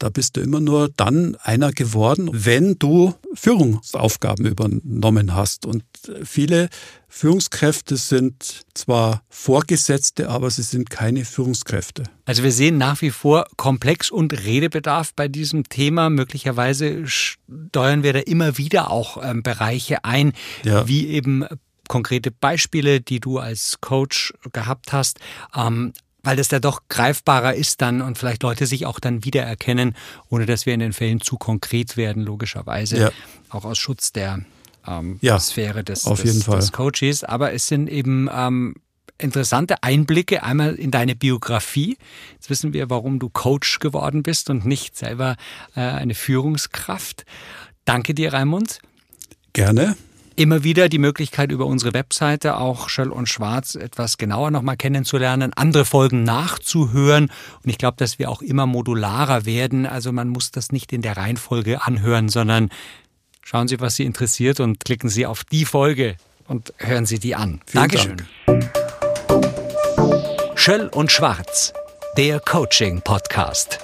da 0.00 0.08
bist 0.08 0.36
du 0.36 0.40
immer 0.40 0.60
nur 0.60 0.88
dann 0.96 1.36
einer 1.42 1.72
geworden, 1.72 2.30
wenn 2.32 2.78
du 2.78 3.14
Führungsaufgaben 3.34 4.46
übernommen 4.46 5.34
hast. 5.34 5.66
Und 5.66 5.84
viele 6.24 6.70
Führungskräfte 7.06 7.98
sind 7.98 8.62
zwar 8.72 9.22
Vorgesetzte, 9.28 10.30
aber 10.30 10.50
sie 10.50 10.62
sind 10.62 10.88
keine 10.88 11.26
Führungskräfte. 11.26 12.04
Also 12.24 12.42
wir 12.42 12.52
sehen 12.52 12.78
nach 12.78 13.02
wie 13.02 13.10
vor 13.10 13.44
Komplex 13.56 14.10
und 14.10 14.32
Redebedarf 14.32 15.12
bei 15.14 15.28
diesem 15.28 15.68
Thema. 15.68 16.08
Möglicherweise 16.08 17.06
steuern 17.06 18.02
wir 18.02 18.14
da 18.14 18.20
immer 18.20 18.56
wieder 18.56 18.90
auch 18.90 19.22
ähm, 19.22 19.42
Bereiche 19.42 20.04
ein, 20.04 20.32
ja. 20.64 20.88
wie 20.88 21.08
eben 21.08 21.44
konkrete 21.90 22.30
Beispiele, 22.30 23.00
die 23.00 23.18
du 23.18 23.38
als 23.38 23.80
Coach 23.80 24.32
gehabt 24.52 24.92
hast. 24.92 25.18
Ähm, 25.54 25.92
weil 26.22 26.36
das 26.36 26.50
ja 26.50 26.60
doch 26.60 26.82
greifbarer 26.88 27.54
ist 27.54 27.80
dann 27.80 28.00
und 28.00 28.16
vielleicht 28.16 28.42
Leute 28.42 28.66
sich 28.66 28.86
auch 28.86 29.00
dann 29.00 29.24
wiedererkennen, 29.24 29.96
ohne 30.28 30.46
dass 30.46 30.66
wir 30.66 30.74
in 30.74 30.80
den 30.80 30.92
Fällen 30.92 31.20
zu 31.20 31.36
konkret 31.36 31.96
werden, 31.96 32.22
logischerweise. 32.22 32.98
Ja. 32.98 33.10
Auch 33.48 33.64
aus 33.64 33.78
Schutz 33.78 34.12
der 34.12 34.40
ähm, 34.86 35.18
ja, 35.20 35.40
Sphäre 35.40 35.82
des, 35.82 36.06
auf 36.06 36.22
des, 36.22 36.44
des 36.44 36.72
Coaches. 36.72 37.24
Aber 37.24 37.52
es 37.52 37.66
sind 37.66 37.88
eben 37.88 38.28
ähm, 38.32 38.74
interessante 39.18 39.82
Einblicke 39.82 40.42
einmal 40.42 40.74
in 40.74 40.90
deine 40.90 41.16
Biografie. 41.16 41.96
Jetzt 42.34 42.50
wissen 42.50 42.72
wir, 42.72 42.90
warum 42.90 43.18
du 43.18 43.30
Coach 43.30 43.78
geworden 43.80 44.22
bist 44.22 44.48
und 44.50 44.64
nicht 44.64 44.96
selber 44.96 45.36
äh, 45.74 45.80
eine 45.80 46.14
Führungskraft. 46.14 47.24
Danke 47.84 48.14
dir, 48.14 48.32
Raimund. 48.32 48.78
Gerne. 49.54 49.96
Immer 50.36 50.64
wieder 50.64 50.88
die 50.88 50.98
Möglichkeit, 50.98 51.52
über 51.52 51.66
unsere 51.66 51.92
Webseite 51.92 52.56
auch 52.56 52.88
Schöll 52.88 53.10
und 53.10 53.28
Schwarz 53.28 53.74
etwas 53.74 54.16
genauer 54.16 54.50
nochmal 54.50 54.76
kennenzulernen, 54.76 55.52
andere 55.54 55.84
Folgen 55.84 56.22
nachzuhören. 56.22 57.30
Und 57.62 57.70
ich 57.70 57.78
glaube, 57.78 57.96
dass 57.98 58.18
wir 58.18 58.30
auch 58.30 58.42
immer 58.42 58.66
modularer 58.66 59.44
werden. 59.44 59.86
Also 59.86 60.12
man 60.12 60.28
muss 60.28 60.50
das 60.50 60.72
nicht 60.72 60.92
in 60.92 61.02
der 61.02 61.16
Reihenfolge 61.16 61.82
anhören, 61.82 62.28
sondern 62.28 62.70
schauen 63.42 63.68
Sie, 63.68 63.80
was 63.80 63.96
Sie 63.96 64.04
interessiert 64.04 64.60
und 64.60 64.84
klicken 64.84 65.10
Sie 65.10 65.26
auf 65.26 65.44
die 65.44 65.64
Folge 65.64 66.16
und 66.46 66.72
hören 66.78 67.06
Sie 67.06 67.18
die 67.18 67.34
an. 67.34 67.60
Vielen 67.66 67.82
Dankeschön. 67.82 68.16
Dank. 68.46 68.70
Schöll 70.54 70.88
und 70.88 71.10
Schwarz, 71.10 71.72
der 72.16 72.38
Coaching-Podcast. 72.38 73.78